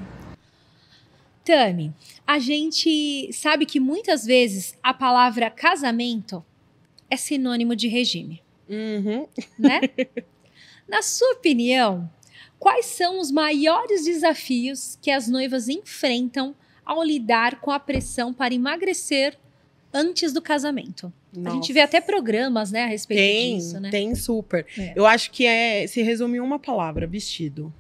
Tami, 1.45 1.93
a 2.25 2.39
gente 2.39 3.29
sabe 3.33 3.67
que 3.67 3.81
muitas 3.81 4.25
vezes 4.25 4.79
a 4.81 4.95
palavra 4.95 5.51
casamento 5.51 6.45
é 7.11 7.17
sinônimo 7.17 7.75
de 7.75 7.89
regime. 7.89 8.41
Uhum. 8.69 9.27
Né? 9.59 9.81
Na 10.89 11.03
sua 11.03 11.33
opinião, 11.33 12.09
quais 12.57 12.87
são 12.87 13.19
os 13.19 13.33
maiores 13.33 14.05
desafios 14.05 14.97
que 15.03 15.11
as 15.11 15.27
noivas 15.27 15.69
enfrentam 15.69 16.55
ao 16.87 17.03
lidar 17.03 17.61
com 17.61 17.73
a 17.73 17.81
pressão 17.81 18.33
para 18.33 18.55
emagrecer 18.55 19.37
antes 19.93 20.33
do 20.33 20.41
casamento? 20.41 21.13
Nossa. 21.33 21.51
A 21.51 21.61
gente 21.61 21.73
vê 21.73 21.81
até 21.81 22.01
programas, 22.01 22.71
né, 22.71 22.85
a 22.85 22.87
respeito 22.87 23.21
tem, 23.21 23.57
disso, 23.57 23.81
né? 23.81 23.91
Tem, 23.91 24.15
super. 24.15 24.67
É. 24.79 24.93
Eu 24.97 25.07
acho 25.07 25.31
que 25.31 25.47
é, 25.47 25.87
se 25.87 26.03
resume 26.03 26.39
em 26.39 26.41
uma 26.41 26.59
palavra, 26.59 27.07
vestido. 27.07 27.73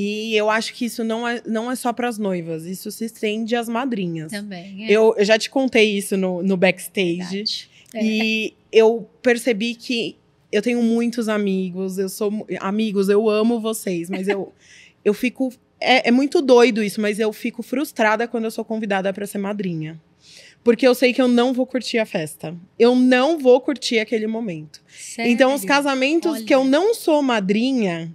E 0.00 0.36
eu 0.36 0.48
acho 0.48 0.74
que 0.74 0.84
isso 0.84 1.02
não 1.02 1.26
é, 1.26 1.42
não 1.44 1.70
é 1.70 1.74
só 1.74 1.92
para 1.92 2.08
as 2.08 2.18
noivas, 2.18 2.66
isso 2.66 2.88
se 2.92 3.04
estende 3.04 3.56
às 3.56 3.68
madrinhas. 3.68 4.30
Também. 4.30 4.84
É. 4.86 4.92
Eu, 4.92 5.14
eu, 5.16 5.24
já 5.24 5.36
te 5.36 5.50
contei 5.50 5.96
isso 5.96 6.16
no, 6.16 6.40
no 6.40 6.56
backstage. 6.56 7.68
É. 7.92 8.04
E 8.04 8.54
eu 8.70 9.08
percebi 9.20 9.74
que 9.74 10.16
eu 10.52 10.62
tenho 10.62 10.82
muitos 10.82 11.28
amigos, 11.28 11.98
eu 11.98 12.08
sou. 12.08 12.46
Amigos, 12.60 13.08
eu 13.08 13.28
amo 13.28 13.60
vocês, 13.60 14.08
mas 14.08 14.28
eu, 14.28 14.52
eu 15.04 15.12
fico. 15.12 15.52
É, 15.80 16.08
é 16.08 16.10
muito 16.10 16.40
doido 16.40 16.82
isso, 16.82 17.00
mas 17.00 17.18
eu 17.18 17.32
fico 17.32 17.62
frustrada 17.62 18.28
quando 18.28 18.44
eu 18.44 18.50
sou 18.50 18.64
convidada 18.64 19.12
para 19.12 19.26
ser 19.26 19.38
madrinha. 19.38 20.00
Porque 20.62 20.86
eu 20.86 20.94
sei 20.94 21.12
que 21.12 21.22
eu 21.22 21.28
não 21.28 21.52
vou 21.52 21.66
curtir 21.66 21.98
a 21.98 22.06
festa. 22.06 22.54
Eu 22.78 22.94
não 22.94 23.38
vou 23.38 23.60
curtir 23.60 23.98
aquele 23.98 24.26
momento. 24.26 24.82
Sério? 24.88 25.32
Então, 25.32 25.54
os 25.54 25.64
casamentos 25.64 26.32
Olha. 26.32 26.44
que 26.44 26.54
eu 26.54 26.64
não 26.64 26.94
sou 26.94 27.22
madrinha, 27.22 28.14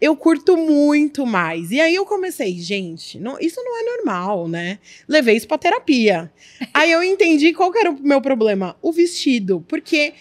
eu 0.00 0.14
curto 0.14 0.56
muito 0.56 1.24
mais. 1.24 1.70
E 1.70 1.80
aí 1.80 1.94
eu 1.94 2.04
comecei, 2.04 2.58
gente, 2.60 3.18
não, 3.18 3.38
isso 3.40 3.62
não 3.62 3.80
é 3.80 3.96
normal, 3.96 4.46
né? 4.48 4.78
Levei 5.08 5.36
isso 5.36 5.48
pra 5.48 5.56
terapia. 5.56 6.30
aí 6.74 6.92
eu 6.92 7.02
entendi 7.02 7.52
qual 7.52 7.72
era 7.74 7.90
o 7.90 8.02
meu 8.02 8.20
problema, 8.20 8.76
o 8.82 8.92
vestido, 8.92 9.64
porque 9.66 10.12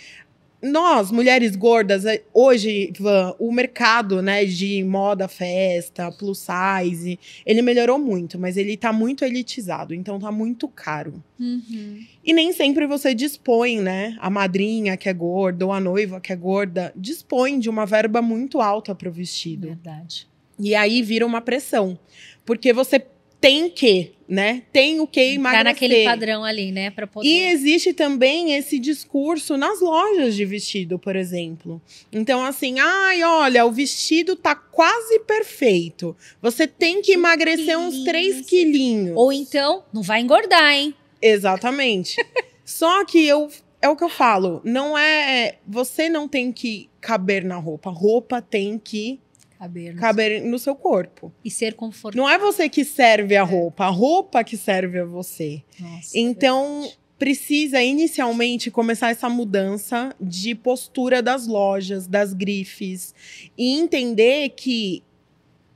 nós, 0.63 1.11
mulheres 1.11 1.57
gordas, 1.57 2.05
é, 2.05 2.23
hoje, 2.33 2.93
Ivan, 2.97 3.35
o 3.37 3.51
mercado, 3.51 4.21
né, 4.21 4.45
de 4.45 4.81
moda, 4.83 5.27
festa, 5.27 6.09
plus 6.09 6.39
size, 6.39 7.19
ele 7.45 7.61
melhorou 7.61 7.99
muito, 7.99 8.39
mas 8.39 8.55
ele 8.55 8.77
tá 8.77 8.93
muito 8.93 9.25
elitizado, 9.25 9.93
então 9.93 10.17
tá 10.17 10.31
muito 10.31 10.69
caro. 10.69 11.21
Uhum. 11.37 11.99
E 12.23 12.31
nem 12.31 12.53
sempre 12.53 12.87
você 12.87 13.13
dispõe, 13.13 13.81
né, 13.81 14.15
a 14.21 14.29
madrinha 14.29 14.95
que 14.95 15.09
é 15.09 15.13
gorda 15.13 15.65
ou 15.65 15.73
a 15.73 15.81
noiva 15.81 16.21
que 16.21 16.31
é 16.31 16.35
gorda, 16.35 16.93
dispõe 16.95 17.59
de 17.59 17.69
uma 17.69 17.85
verba 17.85 18.21
muito 18.21 18.61
alta 18.61 18.95
pro 18.95 19.11
vestido. 19.11 19.67
Verdade. 19.67 20.27
E 20.57 20.73
aí 20.75 21.01
vira 21.01 21.25
uma 21.25 21.41
pressão, 21.41 21.99
porque 22.45 22.71
você 22.71 23.05
tem 23.43 23.69
que, 23.69 24.13
né? 24.25 24.63
Tem 24.71 25.01
o 25.01 25.05
que 25.05 25.19
emagrecer. 25.19 25.65
Tá 25.65 25.69
naquele 25.69 26.05
padrão 26.05 26.45
ali, 26.45 26.71
né? 26.71 26.89
Pra 26.91 27.05
poder... 27.05 27.27
E 27.27 27.41
existe 27.49 27.91
também 27.91 28.53
esse 28.53 28.79
discurso 28.79 29.57
nas 29.57 29.81
lojas 29.81 30.33
de 30.33 30.45
vestido, 30.45 30.97
por 30.97 31.13
exemplo. 31.17 31.81
Então, 32.09 32.45
assim, 32.45 32.79
ai, 32.79 33.21
olha, 33.21 33.65
o 33.65 33.71
vestido 33.73 34.37
tá 34.37 34.55
quase 34.55 35.19
perfeito. 35.19 36.15
Você 36.41 36.65
tem 36.65 37.01
que 37.01 37.11
emagrecer 37.11 37.77
uns 37.77 38.05
3 38.05 38.45
quilinhos. 38.45 39.17
Ou 39.17 39.33
então, 39.33 39.83
não 39.91 40.01
vai 40.01 40.21
engordar, 40.21 40.71
hein? 40.71 40.95
Exatamente. 41.21 42.15
Só 42.63 43.03
que 43.03 43.25
eu 43.25 43.49
é 43.81 43.89
o 43.89 43.97
que 43.97 44.05
eu 44.05 44.09
falo, 44.09 44.61
não 44.63 44.97
é. 44.97 45.57
Você 45.67 46.07
não 46.07 46.29
tem 46.29 46.53
que 46.53 46.89
caber 47.01 47.43
na 47.43 47.57
roupa. 47.57 47.89
Roupa 47.89 48.41
tem 48.41 48.79
que 48.79 49.19
Caber 49.63 49.93
no, 49.93 50.01
caber 50.01 50.41
seu... 50.41 50.49
no 50.49 50.59
seu 50.59 50.75
corpo. 50.75 51.31
E 51.43 51.49
ser 51.49 51.73
confortável. 51.73 52.21
Não 52.21 52.29
é 52.29 52.37
você 52.37 52.67
que 52.67 52.83
serve 52.83 53.35
a 53.35 53.41
é. 53.41 53.43
roupa, 53.43 53.85
a 53.85 53.89
roupa 53.89 54.43
que 54.43 54.57
serve 54.57 54.99
a 54.99 55.05
você. 55.05 55.63
Nossa, 55.79 56.17
então, 56.17 56.83
é 56.85 57.03
precisa 57.17 57.81
inicialmente 57.81 58.69
começar 58.69 59.09
essa 59.09 59.29
mudança 59.29 60.13
de 60.19 60.53
postura 60.53 61.21
das 61.21 61.47
lojas, 61.47 62.05
das 62.05 62.33
grifes. 62.33 63.15
E 63.57 63.79
entender 63.79 64.49
que 64.49 65.01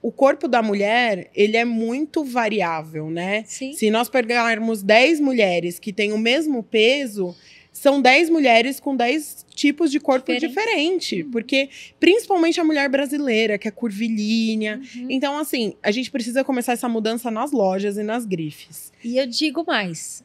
o 0.01 0.11
corpo 0.11 0.47
da 0.47 0.61
mulher, 0.61 1.29
ele 1.33 1.57
é 1.57 1.63
muito 1.63 2.23
variável, 2.23 3.09
né? 3.09 3.43
Sim. 3.45 3.73
Se 3.73 3.89
nós 3.89 4.09
pegarmos 4.09 4.83
10 4.83 5.19
mulheres 5.19 5.79
que 5.79 5.93
têm 5.93 6.11
o 6.11 6.17
mesmo 6.17 6.63
peso, 6.63 7.35
são 7.77 8.01
10 8.01 8.31
mulheres 8.31 8.79
com 8.79 8.95
10 8.95 9.45
tipos 9.53 9.91
de 9.91 9.99
corpo 9.99 10.33
diferente, 10.33 10.47
diferente 10.47 11.21
uhum. 11.21 11.31
porque 11.31 11.69
principalmente 11.99 12.59
a 12.59 12.63
mulher 12.63 12.89
brasileira, 12.89 13.57
que 13.57 13.67
é 13.67 13.71
curvilínea. 13.71 14.81
Uhum. 14.95 15.07
Então, 15.09 15.37
assim, 15.37 15.75
a 15.83 15.91
gente 15.91 16.09
precisa 16.09 16.43
começar 16.43 16.73
essa 16.73 16.89
mudança 16.89 17.29
nas 17.29 17.51
lojas 17.51 17.95
e 17.97 18.03
nas 18.03 18.25
grifes. 18.25 18.91
E 19.03 19.17
eu 19.17 19.27
digo 19.27 19.63
mais, 19.65 20.23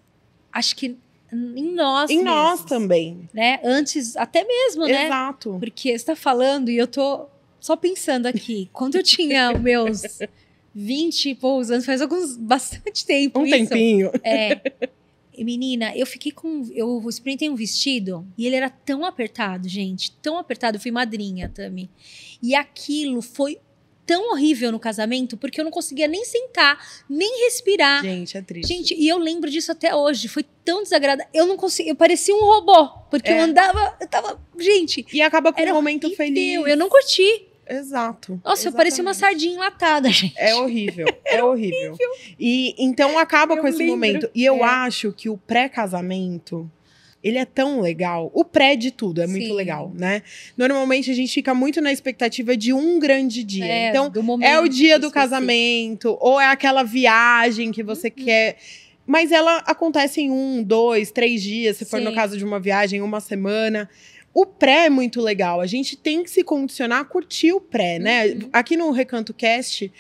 acho 0.51 0.75
que 0.75 0.97
em 1.31 1.75
nós 1.75 2.11
Em 2.11 2.17
mesmos, 2.17 2.33
nós 2.33 2.65
também. 2.65 3.29
Né? 3.35 3.61
Antes, 3.63 4.17
até 4.17 4.45
mesmo, 4.45 4.87
né? 4.87 5.07
Exato. 5.07 5.57
Porque 5.59 5.91
você 5.91 5.95
está 5.95 6.17
falando 6.17 6.71
e 6.71 6.77
eu 6.77 6.87
tô 6.87 7.27
só 7.61 7.77
pensando 7.77 8.27
aqui, 8.27 8.71
quando 8.73 8.97
eu 8.97 9.03
tinha 9.03 9.53
meus 9.53 10.03
20 10.75 11.31
e 11.31 11.35
poucos 11.35 11.71
anos, 11.71 11.85
faz 11.85 12.01
alguns 12.01 12.37
bastante 12.37 13.05
tempo 13.05 13.41
um 13.41 13.45
isso. 13.45 13.57
tempinho. 13.57 14.11
É. 14.25 14.59
Menina, 15.39 15.97
eu 15.97 16.07
fiquei 16.07 16.31
com. 16.31 16.69
Eu 16.75 17.03
experimentei 17.09 17.49
um 17.49 17.55
vestido 17.55 18.27
e 18.37 18.47
ele 18.47 18.57
era 18.57 18.69
tão 18.69 19.05
apertado, 19.05 19.69
gente. 19.69 20.13
Tão 20.23 20.39
apertado. 20.39 20.77
Eu 20.77 20.81
fui 20.81 20.91
madrinha 20.91 21.49
também. 21.49 21.89
E 22.43 22.55
aquilo 22.55 23.23
foi 23.23 23.59
tão 24.05 24.33
horrível 24.33 24.71
no 24.71 24.79
casamento 24.79 25.37
porque 25.37 25.61
eu 25.61 25.65
não 25.65 25.71
conseguia 25.71 26.07
nem 26.07 26.25
sentar, 26.25 26.79
nem 27.09 27.45
respirar. 27.45 28.03
Gente, 28.03 28.37
é 28.37 28.43
triste. 28.43 28.69
Gente, 28.69 28.95
e 28.95 29.09
eu 29.09 29.17
lembro 29.17 29.51
disso 29.51 29.73
até 29.73 29.95
hoje. 29.95 30.29
Foi 30.29 30.45
tão 30.65 30.83
desagradável. 30.83 31.31
Eu 31.33 31.47
não 31.47 31.57
conseguia. 31.57 31.93
Eu 31.93 31.97
parecia 31.97 32.35
um 32.35 32.45
robô. 32.45 32.89
Porque 33.11 33.31
é. 33.31 33.39
eu 33.39 33.45
andava. 33.45 33.97
Eu 34.01 34.09
tava. 34.09 34.41
Gente. 34.59 35.07
E 35.13 35.23
acaba 35.23 35.53
com 35.53 35.63
um 35.63 35.75
momento 35.75 36.05
horrível. 36.05 36.27
feliz. 36.27 36.67
Eu 36.67 36.77
não 36.77 36.89
curti. 36.89 37.52
Exato. 37.69 38.41
Nossa, 38.45 38.63
exatamente. 38.63 38.67
eu 38.67 38.73
parecia 38.73 39.03
uma 39.03 39.15
sardinha 39.15 39.55
enlatada, 39.55 40.09
gente. 40.13 40.35
É 40.37 40.55
horrível. 40.55 41.07
É 41.25 41.43
horrível. 41.43 41.93
horrível. 41.93 42.09
E 42.39 42.75
então 42.79 43.19
acaba 43.19 43.55
eu 43.55 43.61
com 43.63 43.67
esse 43.67 43.79
lembro. 43.79 43.95
momento. 43.95 44.31
E 44.35 44.45
eu 44.45 44.57
é. 44.57 44.63
acho 44.65 45.13
que 45.13 45.31
o 45.31 45.39
pré-casamento 45.39 46.71
ele 47.23 47.39
é 47.39 47.45
tão 47.45 47.81
legal. 47.81 48.31
O 48.35 48.45
pré 48.45 48.75
de 48.75 48.91
tudo 48.91 49.23
é 49.23 49.27
Sim. 49.27 49.33
muito 49.33 49.55
legal, 49.55 49.93
né? 49.95 50.23
Normalmente 50.57 51.11
a 51.11 51.15
gente 51.15 51.33
fica 51.33 51.55
muito 51.55 51.81
na 51.81 51.93
expectativa 51.93 52.57
de 52.57 52.73
um 52.73 52.99
grande 52.99 53.45
dia. 53.45 53.65
É, 53.65 53.89
então, 53.91 54.11
é 54.43 54.59
o 54.59 54.69
dia 54.69 54.99
do 54.99 55.11
casamento, 55.11 56.17
ou 56.21 56.41
é 56.41 56.47
aquela 56.47 56.83
viagem 56.83 57.71
que 57.71 57.83
você 57.83 58.09
uhum. 58.09 58.25
quer. 58.25 58.57
Mas 59.07 59.31
ela 59.31 59.59
acontece 59.59 60.21
em 60.21 60.31
um, 60.31 60.63
dois, 60.63 61.11
três 61.11 61.43
dias, 61.43 61.77
se 61.77 61.85
for 61.85 61.99
Sim. 61.99 62.05
no 62.05 62.15
caso 62.15 62.37
de 62.37 62.45
uma 62.45 62.59
viagem, 62.59 63.01
uma 63.01 63.21
semana. 63.21 63.89
O 64.35 64.47
pré 64.47 64.87
é 64.87 64.91
muito 64.91 65.21
legal. 65.21 65.61
A 65.61 65.67
gente 65.67 65.97
tem 65.97 66.23
que 66.23 66.31
se 66.31 66.43
condicionar 66.43 67.01
a 67.01 67.05
curtir 67.05 67.53
o 67.53 67.61
pré, 67.61 67.99
né? 67.99 68.27
Uhum. 68.29 68.49
Aqui 68.53 68.77
no 68.77 68.91
Recanto 68.91 69.35
Cast, 69.35 69.93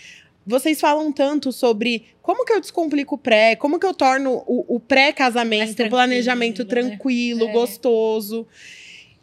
vocês 0.47 0.81
falam 0.81 1.13
tanto 1.13 1.53
sobre 1.53 2.05
como 2.23 2.45
que 2.45 2.53
eu 2.53 2.61
descomplico 2.61 3.17
o 3.17 3.19
pré, 3.19 3.55
como 3.57 3.79
que 3.79 3.87
eu 3.87 3.95
torno 3.95 4.43
o, 4.47 4.77
o 4.77 4.81
pré-casamento, 4.81 5.83
o 5.83 5.91
planejamento 5.91 6.65
tranquilo, 6.65 7.47
né? 7.47 7.53
gostoso. 7.53 8.47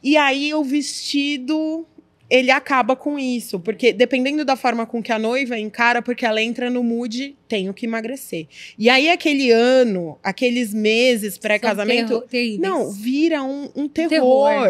E 0.03 0.15
aí 0.15 0.53
o 0.53 0.63
vestido 0.63 1.85
ele 2.29 2.51
acaba 2.51 2.95
com 2.95 3.17
isso, 3.17 3.59
porque 3.59 3.91
dependendo 3.91 4.45
da 4.45 4.55
forma 4.55 4.85
com 4.85 5.01
que 5.01 5.11
a 5.11 5.17
noiva 5.17 5.57
encara, 5.57 5.99
porque 5.99 6.23
ela 6.23 6.39
entra 6.39 6.69
no 6.69 6.83
mood, 6.83 7.35
tenho 7.47 7.73
que 7.73 7.87
emagrecer. 7.87 8.47
E 8.77 8.87
aí 8.87 9.09
aquele 9.09 9.49
ano, 9.49 10.17
aqueles 10.23 10.71
meses 10.71 11.39
pré-casamento, 11.39 12.23
não, 12.59 12.91
vira 12.91 13.41
um, 13.41 13.71
um 13.75 13.87
terror. 13.87 14.09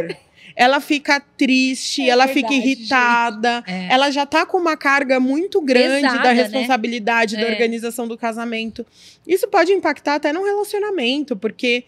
terror 0.08 0.29
ela 0.60 0.82
fica 0.82 1.22
triste, 1.22 2.02
é 2.02 2.10
ela 2.10 2.26
verdade, 2.26 2.54
fica 2.54 2.67
irritada, 2.67 3.63
é. 3.65 3.88
ela 3.89 4.12
já 4.12 4.26
tá 4.26 4.45
com 4.45 4.58
uma 4.58 4.76
carga 4.76 5.17
muito 5.17 5.62
grande 5.62 6.02
Pesada, 6.02 6.22
da 6.22 6.34
né? 6.34 6.41
responsabilidade 6.41 7.38
né? 7.38 7.43
da 7.43 7.48
é. 7.48 7.52
organização 7.54 8.06
do 8.06 8.17
casamento. 8.17 8.86
Isso 9.26 9.48
pode 9.48 9.72
impactar 9.72 10.15
até 10.15 10.34
no 10.34 10.43
relacionamento, 10.43 11.38
porque 11.38 11.86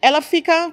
ela 0.00 0.22
fica 0.22 0.72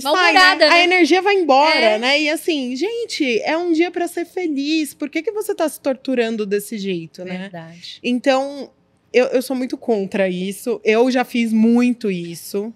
sai, 0.00 0.32
né? 0.32 0.56
né? 0.56 0.68
A 0.68 0.82
energia 0.82 1.22
vai 1.22 1.36
embora, 1.36 1.78
é. 1.78 1.98
né? 2.00 2.20
E 2.22 2.28
assim, 2.28 2.74
gente, 2.74 3.40
é 3.42 3.56
um 3.56 3.70
dia 3.72 3.92
para 3.92 4.08
ser 4.08 4.24
feliz. 4.24 4.92
Por 4.92 5.08
que, 5.08 5.22
que 5.22 5.30
você 5.30 5.54
tá 5.54 5.68
se 5.68 5.80
torturando 5.80 6.44
desse 6.44 6.76
jeito, 6.76 7.24
né? 7.24 7.38
Verdade. 7.38 8.00
Então, 8.02 8.68
eu, 9.12 9.26
eu 9.26 9.42
sou 9.42 9.54
muito 9.54 9.76
contra 9.76 10.28
isso. 10.28 10.80
Eu 10.84 11.08
já 11.08 11.24
fiz 11.24 11.52
muito 11.52 12.10
isso. 12.10 12.74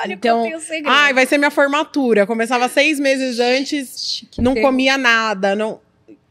Olha, 0.00 0.14
então, 0.14 0.44
ai, 0.86 1.12
vai 1.12 1.26
ser 1.26 1.38
minha 1.38 1.50
formatura. 1.50 2.26
Começava 2.26 2.68
seis 2.70 2.98
meses 2.98 3.38
antes, 3.38 4.24
que 4.30 4.40
não 4.40 4.54
comia 4.54 4.96
nada. 4.96 5.54
Não... 5.54 5.80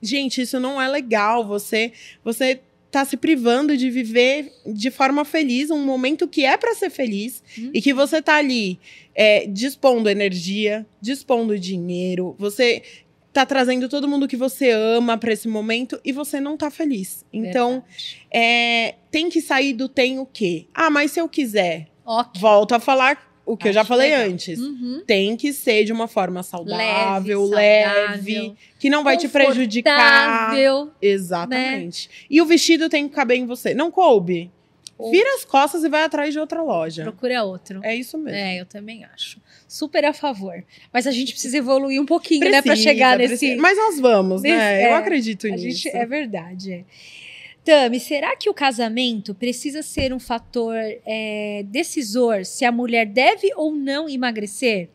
Gente, 0.02 0.42
isso 0.42 0.60
não 0.60 0.82
é 0.82 0.88
legal. 0.88 1.46
Você, 1.46 1.94
você 2.24 2.60
tá 2.92 3.06
se 3.06 3.16
privando 3.16 3.78
de 3.78 3.90
viver 3.90 4.52
de 4.66 4.92
forma 4.92 5.24
feliz 5.24 5.72
um 5.72 5.84
momento 5.84 6.28
que 6.28 6.46
é 6.46 6.58
para 6.58 6.76
ser 6.76 6.90
feliz 6.90 7.42
hum. 7.58 7.72
e 7.74 7.82
que 7.82 7.94
você 7.94 8.22
tá 8.22 8.36
ali 8.36 8.80
é, 9.16 9.48
dispondo 9.48 10.10
energia, 10.10 10.86
dispondo 11.02 11.58
dinheiro. 11.58 12.36
Você 12.38 12.84
tá 13.32 13.46
trazendo 13.46 13.88
todo 13.88 14.08
mundo 14.08 14.28
que 14.28 14.36
você 14.36 14.72
ama 14.72 15.18
para 15.18 15.32
esse 15.32 15.48
momento 15.48 16.00
e 16.04 16.12
você 16.12 16.40
não 16.40 16.58
tá 16.58 16.70
feliz. 16.70 17.26
Então, 17.32 17.84
é, 18.30 18.96
tem 19.10 19.30
que 19.30 19.42
sair 19.42 19.74
do 19.74 19.88
tem 19.88 20.20
o 20.20 20.26
quê? 20.26 20.66
Ah, 20.74 20.90
mas 20.90 21.12
se 21.12 21.22
eu 21.22 21.30
quiser, 21.30 21.88
okay. 22.06 22.42
volto 22.42 22.74
a 22.74 22.80
falar 22.80 23.31
o 23.46 23.58
que 23.58 23.64
Acho 23.64 23.70
eu 23.70 23.74
já 23.74 23.86
falei 23.86 24.12
legal. 24.12 24.30
antes. 24.30 24.60
Uhum. 24.60 25.04
Tem 25.06 25.36
que 25.36 25.52
ser 25.52 25.84
de 25.84 25.92
uma 25.92 26.08
forma 26.08 26.44
saudável, 26.44 27.44
leve, 27.46 28.30
leve 28.30 28.56
que 28.80 28.90
não 28.90 29.04
vai 29.04 29.18
te 29.18 29.28
prejudicar. 29.28 30.54
Exatamente. 31.02 32.08
Né? 32.08 32.16
E 32.30 32.42
o 32.42 32.46
vestido 32.46 32.90
tem 32.90 33.08
que 33.08 33.16
caber 33.16 33.38
em 33.38 33.46
você. 33.46 33.74
Não 33.74 33.92
coube? 33.92 34.52
Vira 35.10 35.36
as 35.36 35.44
costas 35.44 35.84
e 35.84 35.90
vai 35.90 36.04
atrás 36.04 36.32
de 36.32 36.40
outra 36.40 36.62
loja. 36.62 37.04
Procura 37.04 37.44
outro. 37.44 37.80
É 37.84 37.96
isso 37.96 38.18
mesmo. 38.18 38.38
É, 38.38 38.62
eu 38.62 38.66
também 38.66 39.04
acho. 39.06 39.40
Super 39.68 40.06
a 40.06 40.14
favor. 40.14 40.64
Mas 40.94 41.08
a 41.08 41.12
gente 41.12 41.32
precisa 41.32 41.58
evoluir 41.58 42.00
um 42.00 42.06
pouquinho, 42.06 42.42
precisa, 42.42 42.58
né, 42.58 42.62
para 42.62 42.76
chegar 42.76 43.18
nesse. 43.18 43.38
Precisa. 43.38 43.62
Mas 43.62 43.78
nós 43.78 44.00
vamos, 44.00 44.44
né? 44.44 44.84
É, 44.84 44.92
eu 44.92 44.96
acredito 44.96 45.48
nisso. 45.48 45.84
Gente, 45.84 45.90
é 45.90 46.06
verdade. 46.06 46.74
É. 46.74 46.84
Tami, 47.64 48.00
será 48.00 48.36
que 48.36 48.50
o 48.50 48.54
casamento 48.54 49.36
precisa 49.36 49.84
ser 49.84 50.12
um 50.14 50.20
fator 50.20 50.76
é, 51.06 51.64
decisor 51.68 52.44
se 52.44 52.66
a 52.66 52.72
mulher 52.72 53.06
deve 53.06 53.52
ou 53.56 53.72
não 53.76 54.10
emagrecer? 54.10 54.90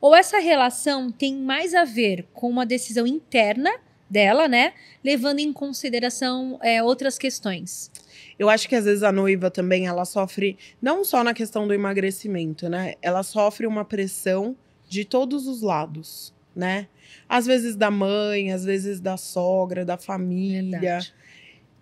Ou 0.00 0.14
essa 0.14 0.38
relação 0.38 1.10
tem 1.10 1.36
mais 1.36 1.74
a 1.74 1.84
ver 1.84 2.26
com 2.32 2.48
uma 2.48 2.64
decisão 2.64 3.06
interna 3.06 3.70
dela, 4.08 4.46
né? 4.46 4.72
Levando 5.02 5.40
em 5.40 5.52
consideração 5.52 6.58
é, 6.62 6.82
outras 6.82 7.18
questões? 7.18 7.90
Eu 8.38 8.48
acho 8.48 8.68
que 8.68 8.74
às 8.74 8.84
vezes 8.84 9.02
a 9.02 9.10
noiva 9.10 9.50
também 9.50 9.86
ela 9.86 10.04
sofre, 10.04 10.56
não 10.80 11.04
só 11.04 11.24
na 11.24 11.34
questão 11.34 11.66
do 11.66 11.74
emagrecimento, 11.74 12.68
né? 12.68 12.94
Ela 13.02 13.22
sofre 13.22 13.66
uma 13.66 13.84
pressão 13.84 14.56
de 14.88 15.04
todos 15.04 15.46
os 15.46 15.62
lados. 15.62 16.32
né? 16.54 16.86
Às 17.28 17.46
vezes 17.46 17.74
da 17.76 17.90
mãe, 17.90 18.52
às 18.52 18.64
vezes 18.64 19.00
da 19.00 19.16
sogra, 19.16 19.84
da 19.84 19.96
família. 19.96 20.78
Verdade. 20.80 21.14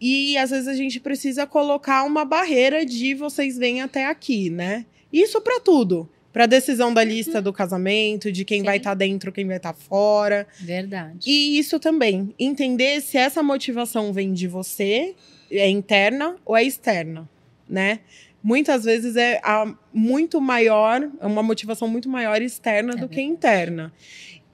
E 0.01 0.39
às 0.39 0.51
vezes 0.51 0.67
a 0.67 0.75
gente 0.75 0.99
precisa 0.99 1.47
colocar 1.47 2.05
uma 2.05 2.25
barreira 2.25 2.87
de 2.87 3.15
vocês 3.15 3.59
vêm 3.59 3.83
até 3.83 4.07
aqui, 4.07 4.49
né? 4.49 4.87
Isso 5.13 5.41
para 5.41 5.61
tudo. 5.61 6.09
Para 6.33 6.47
decisão 6.47 6.95
da 6.95 7.03
lista 7.03 7.39
uhum. 7.39 7.45
do 7.45 7.53
casamento, 7.53 8.31
de 8.31 8.45
quem 8.45 8.61
Sim. 8.61 8.67
vai 8.67 8.77
estar 8.77 8.91
tá 8.91 8.95
dentro, 8.95 9.33
quem 9.33 9.47
vai 9.47 9.57
estar 9.57 9.73
tá 9.73 9.79
fora. 9.79 10.47
Verdade. 10.61 11.29
E 11.29 11.59
isso 11.59 11.81
também, 11.81 12.33
entender 12.39 13.01
se 13.01 13.19
essa 13.19 13.43
motivação 13.43 14.13
vem 14.13 14.33
de 14.33 14.47
você, 14.47 15.15
é 15.51 15.69
interna 15.69 16.37
ou 16.45 16.57
é 16.57 16.63
externa, 16.63 17.29
né? 17.69 17.99
Muitas 18.43 18.85
vezes 18.85 19.17
é 19.17 19.41
a, 19.43 19.75
muito 19.93 20.41
maior, 20.41 21.11
é 21.21 21.27
uma 21.27 21.43
motivação 21.43 21.89
muito 21.89 22.09
maior 22.09 22.41
externa 22.41 22.93
é 22.93 22.95
do 22.95 23.01
verdade. 23.01 23.15
que 23.17 23.23
interna 23.23 23.93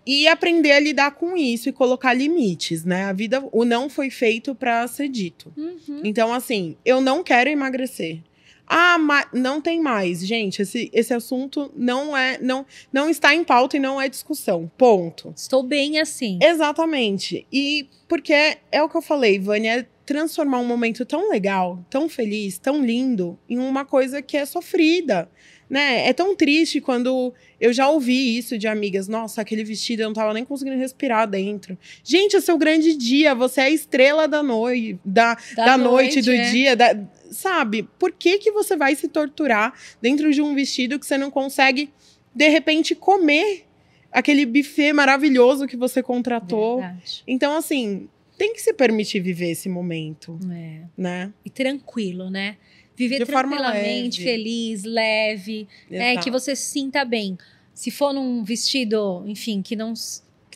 e 0.06 0.28
aprender 0.28 0.72
a 0.72 0.80
lidar 0.80 1.10
com 1.12 1.36
isso 1.36 1.68
e 1.68 1.72
colocar 1.72 2.14
limites, 2.14 2.84
né? 2.84 3.06
A 3.06 3.12
vida, 3.12 3.42
o 3.50 3.64
não 3.64 3.90
foi 3.90 4.08
feito 4.08 4.54
para 4.54 4.86
ser 4.86 5.08
dito. 5.08 5.52
Uhum. 5.56 6.00
Então, 6.04 6.32
assim, 6.32 6.76
eu 6.84 7.00
não 7.00 7.24
quero 7.24 7.50
emagrecer. 7.50 8.20
Ah, 8.68 8.98
mas 8.98 9.26
não 9.32 9.60
tem 9.60 9.80
mais, 9.80 10.26
gente. 10.26 10.62
Esse, 10.62 10.90
esse 10.92 11.14
assunto 11.14 11.70
não 11.76 12.16
é, 12.16 12.38
não, 12.40 12.66
não 12.92 13.08
está 13.08 13.34
em 13.34 13.44
pauta 13.44 13.76
e 13.76 13.80
não 13.80 14.00
é 14.00 14.08
discussão. 14.08 14.70
Ponto. 14.76 15.32
Estou 15.36 15.62
bem 15.62 16.00
assim. 16.00 16.38
Exatamente. 16.42 17.46
E 17.52 17.88
porque 18.08 18.32
é, 18.32 18.58
é 18.72 18.82
o 18.82 18.88
que 18.88 18.96
eu 18.96 19.02
falei, 19.02 19.38
Vânia, 19.38 19.80
é 19.80 19.86
transformar 20.04 20.58
um 20.58 20.66
momento 20.66 21.04
tão 21.04 21.28
legal, 21.30 21.84
tão 21.90 22.08
feliz, 22.08 22.58
tão 22.58 22.84
lindo 22.84 23.38
em 23.48 23.58
uma 23.58 23.84
coisa 23.84 24.22
que 24.22 24.36
é 24.36 24.44
sofrida 24.46 25.28
né? 25.68 26.06
É 26.06 26.12
tão 26.12 26.34
triste 26.36 26.80
quando 26.80 27.34
eu 27.60 27.72
já 27.72 27.88
ouvi 27.88 28.36
isso 28.38 28.56
de 28.56 28.68
amigas. 28.68 29.08
Nossa, 29.08 29.40
aquele 29.40 29.64
vestido 29.64 30.02
eu 30.02 30.06
não 30.06 30.14
tava 30.14 30.32
nem 30.32 30.44
conseguindo 30.44 30.76
respirar 30.76 31.28
dentro. 31.28 31.76
Gente, 32.04 32.36
é 32.36 32.40
seu 32.40 32.56
grande 32.56 32.96
dia. 32.96 33.34
Você 33.34 33.60
é 33.60 33.64
a 33.64 33.70
estrela 33.70 34.28
da 34.28 34.42
noite, 34.42 34.98
da, 35.04 35.34
da, 35.56 35.64
da 35.64 35.78
noite, 35.78 36.16
noite, 36.16 36.22
do 36.22 36.32
é. 36.32 36.50
dia. 36.50 36.76
Da, 36.76 36.96
sabe? 37.30 37.82
Por 37.98 38.12
que, 38.12 38.38
que 38.38 38.52
você 38.52 38.76
vai 38.76 38.94
se 38.94 39.08
torturar 39.08 39.74
dentro 40.00 40.32
de 40.32 40.40
um 40.40 40.54
vestido 40.54 40.98
que 40.98 41.06
você 41.06 41.18
não 41.18 41.30
consegue, 41.30 41.90
de 42.34 42.48
repente, 42.48 42.94
comer 42.94 43.64
aquele 44.12 44.46
buffet 44.46 44.92
maravilhoso 44.92 45.66
que 45.66 45.76
você 45.76 46.02
contratou? 46.02 46.80
Verdade. 46.80 47.24
Então, 47.26 47.56
assim, 47.56 48.08
tem 48.38 48.52
que 48.52 48.60
se 48.60 48.72
permitir 48.72 49.20
viver 49.20 49.50
esse 49.50 49.68
momento. 49.68 50.38
É. 50.50 50.82
Né? 50.96 51.32
E 51.44 51.50
tranquilo, 51.50 52.30
né? 52.30 52.56
Viver 52.96 53.18
de 53.18 53.26
tranquilamente, 53.26 54.22
feliz, 54.22 54.84
leve, 54.84 55.68
né? 55.90 56.16
Que 56.16 56.30
você 56.30 56.56
se 56.56 56.70
sinta 56.70 57.04
bem. 57.04 57.36
Se 57.74 57.90
for 57.90 58.12
num 58.12 58.42
vestido, 58.42 59.22
enfim, 59.26 59.60
que 59.60 59.76
não 59.76 59.92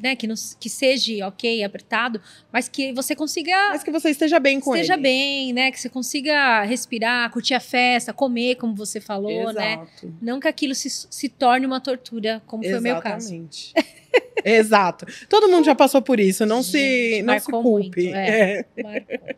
né, 0.03 0.16
que, 0.16 0.26
não, 0.26 0.35
que 0.59 0.68
seja 0.68 1.26
ok, 1.26 1.62
apertado, 1.62 2.20
mas 2.50 2.68
que 2.68 2.92
você 2.92 3.14
consiga. 3.14 3.53
Mas 3.68 3.83
que 3.83 3.90
você 3.90 4.11
esteja 4.11 4.40
bem 4.40 4.59
com 4.59 4.74
esteja 4.74 4.94
ele. 4.94 5.03
Esteja 5.03 5.03
bem, 5.03 5.53
né? 5.53 5.70
Que 5.70 5.79
você 5.79 5.88
consiga 5.88 6.62
respirar, 6.62 7.31
curtir 7.31 7.55
a 7.55 7.61
festa, 7.61 8.12
comer, 8.12 8.57
como 8.57 8.74
você 8.74 9.00
falou, 9.00 9.53
né? 9.53 9.74
Exato. 9.74 10.07
né? 10.07 10.12
Não 10.22 10.40
que 10.40 10.48
aquilo 10.48 10.74
se, 10.74 10.88
se 10.88 11.29
torne 11.29 11.66
uma 11.66 11.81
tortura, 11.81 12.42
como 12.46 12.64
Exatamente. 12.64 12.83
foi 12.83 12.90
o 12.90 12.94
meu 12.94 13.03
caso. 13.03 13.35
Exatamente. 13.35 13.74
Exato. 14.42 15.07
Todo 15.29 15.48
mundo 15.48 15.64
já 15.64 15.74
passou 15.74 16.00
por 16.00 16.18
isso, 16.18 16.46
não 16.46 16.62
Gente, 16.62 16.72
se 16.72 17.22
não 17.22 17.38
se 17.38 17.50
culpe. 17.50 18.03
Muito, 18.05 18.16
é. 18.16 18.64
É. 18.79 19.37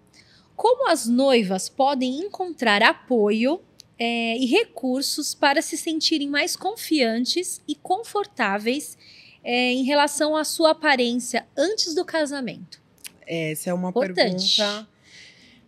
Como 0.56 0.88
as 0.88 1.06
noivas 1.06 1.68
podem 1.68 2.20
encontrar 2.20 2.82
apoio 2.82 3.60
é, 3.98 4.36
e 4.36 4.46
recursos 4.46 5.34
para 5.34 5.62
se 5.62 5.76
sentirem 5.76 6.28
mais 6.28 6.56
confiantes 6.56 7.60
e 7.66 7.74
confortáveis 7.74 8.96
é, 9.44 9.72
em 9.72 9.84
relação 9.84 10.36
à 10.36 10.44
sua 10.44 10.70
aparência 10.70 11.46
antes 11.56 11.94
do 11.94 12.04
casamento? 12.04 12.80
Essa 13.26 13.70
é 13.70 13.74
uma 13.74 13.90
Importante. 13.90 14.56
pergunta. 14.56 14.88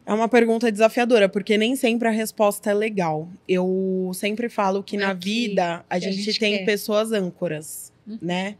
É 0.06 0.12
uma 0.12 0.28
pergunta 0.28 0.70
desafiadora, 0.70 1.30
porque 1.30 1.56
nem 1.56 1.74
sempre 1.76 2.08
a 2.08 2.10
resposta 2.10 2.70
é 2.70 2.74
legal. 2.74 3.26
Eu 3.48 4.10
sempre 4.12 4.50
falo 4.50 4.82
que 4.82 4.98
na 4.98 5.14
vida 5.14 5.82
a, 5.88 5.98
gente, 5.98 6.20
a 6.20 6.22
gente, 6.24 6.38
tem 6.38 6.58
quer. 6.58 6.64
pessoas 6.66 7.10
âncoras, 7.10 7.90
uhum. 8.06 8.18
né? 8.20 8.56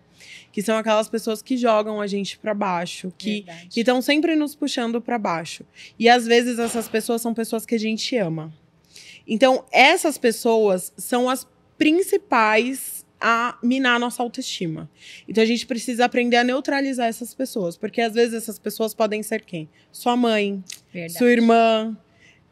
Que 0.55 0.63
são 0.63 0.77
aquelas 0.77 1.09
pessoas 1.09 1.43
que 1.43 1.57
jogam 1.57 2.01
a 2.01 2.07
gente 2.07 2.39
para 2.39 2.55
baixo, 2.55 3.13
que 3.19 3.45
estão 3.75 4.01
sempre 4.01 4.37
nos 4.37 4.55
puxando 4.55 5.01
para 5.01 5.19
baixo. 5.19 5.67
E 5.99 6.09
às 6.09 6.27
vezes 6.27 6.61
essas 6.61 6.87
pessoas 6.89 7.21
são 7.21 7.35
pessoas 7.35 7.67
que 7.67 7.75
a 7.75 7.79
gente 7.79 8.17
ama. 8.17 8.55
Então, 9.27 9.65
essas 9.73 10.17
pessoas 10.17 10.93
são 10.97 11.29
as 11.29 11.45
principais 11.77 13.05
a 13.21 13.59
minar 13.65 13.99
nossa 13.99 14.23
autoestima. 14.23 14.89
Então 15.27 15.43
a 15.43 15.47
gente 15.47 15.67
precisa 15.67 16.05
aprender 16.05 16.37
a 16.37 16.45
neutralizar 16.45 17.09
essas 17.09 17.35
pessoas, 17.35 17.77
porque 17.77 18.01
às 18.01 18.15
vezes 18.15 18.35
essas 18.35 18.57
pessoas 18.57 18.95
podem 18.95 19.25
ser 19.25 19.43
quem? 19.43 19.69
Sua 19.91 20.17
mãe, 20.17 20.63
Verdade. 20.93 21.19
sua 21.19 21.33
irmã, 21.33 21.97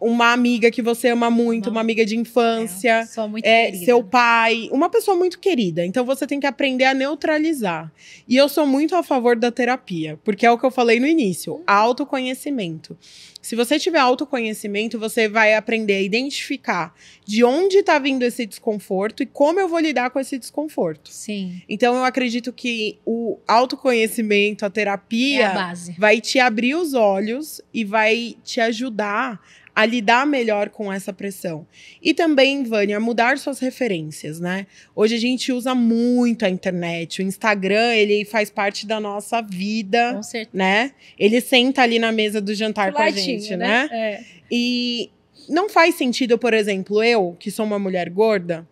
uma 0.02 0.32
amiga 0.32 0.70
que 0.70 0.82
você 0.82 1.08
ama 1.08 1.30
muito, 1.30 1.70
uma 1.70 1.80
amiga 1.80 2.04
de 2.04 2.16
infância, 2.16 3.08
é, 3.42 3.70
é 3.70 3.72
seu 3.84 4.02
pai, 4.02 4.68
uma 4.72 4.90
pessoa 4.90 5.16
muito 5.16 5.38
querida. 5.38 5.86
Então 5.86 6.04
você 6.04 6.26
tem 6.26 6.40
que 6.40 6.46
aprender 6.46 6.84
a 6.84 6.94
neutralizar. 6.94 7.92
E 8.28 8.36
eu 8.36 8.48
sou 8.48 8.66
muito 8.66 8.96
a 8.96 9.02
favor 9.02 9.36
da 9.36 9.52
terapia, 9.52 10.18
porque 10.24 10.44
é 10.44 10.50
o 10.50 10.58
que 10.58 10.66
eu 10.66 10.70
falei 10.70 10.98
no 10.98 11.06
início, 11.06 11.54
uhum. 11.54 11.62
autoconhecimento. 11.66 12.96
Se 13.40 13.56
você 13.56 13.78
tiver 13.78 13.98
autoconhecimento, 13.98 14.98
você 14.98 15.28
vai 15.28 15.54
aprender 15.54 15.94
a 15.94 16.00
identificar 16.00 16.94
de 17.24 17.42
onde 17.42 17.78
está 17.78 17.98
vindo 17.98 18.22
esse 18.22 18.46
desconforto 18.46 19.22
e 19.22 19.26
como 19.26 19.58
eu 19.58 19.68
vou 19.68 19.80
lidar 19.80 20.10
com 20.10 20.20
esse 20.20 20.38
desconforto. 20.38 21.10
Sim. 21.10 21.60
Então 21.68 21.96
eu 21.96 22.04
acredito 22.04 22.52
que 22.52 22.98
o 23.04 23.38
autoconhecimento, 23.46 24.64
a 24.64 24.70
terapia, 24.70 25.42
é 25.42 25.46
a 25.46 25.74
vai 25.98 26.20
te 26.20 26.38
abrir 26.38 26.76
os 26.76 26.94
olhos 26.94 27.60
e 27.74 27.84
vai 27.84 28.36
te 28.44 28.60
ajudar 28.60 29.40
a 29.74 29.86
lidar 29.86 30.26
melhor 30.26 30.68
com 30.68 30.92
essa 30.92 31.12
pressão. 31.12 31.66
E 32.02 32.12
também, 32.12 32.62
Vânia, 32.62 33.00
mudar 33.00 33.38
suas 33.38 33.58
referências, 33.58 34.38
né? 34.38 34.66
Hoje 34.94 35.14
a 35.14 35.18
gente 35.18 35.50
usa 35.50 35.74
muito 35.74 36.44
a 36.44 36.50
internet, 36.50 37.20
o 37.20 37.22
Instagram, 37.22 37.94
ele 37.94 38.24
faz 38.24 38.50
parte 38.50 38.86
da 38.86 39.00
nossa 39.00 39.40
vida, 39.40 40.14
com 40.14 40.22
certeza. 40.22 40.50
né? 40.52 40.92
Ele 41.18 41.40
senta 41.40 41.82
ali 41.82 41.98
na 41.98 42.12
mesa 42.12 42.40
do 42.40 42.54
jantar 42.54 42.92
com 42.92 43.00
a 43.00 43.10
gente, 43.10 43.56
né? 43.56 43.88
né? 43.88 43.88
É. 43.92 44.24
E 44.50 45.10
não 45.48 45.68
faz 45.68 45.94
sentido, 45.94 46.38
por 46.38 46.52
exemplo, 46.52 47.02
eu, 47.02 47.34
que 47.38 47.50
sou 47.50 47.64
uma 47.64 47.78
mulher 47.78 48.10
gorda, 48.10 48.68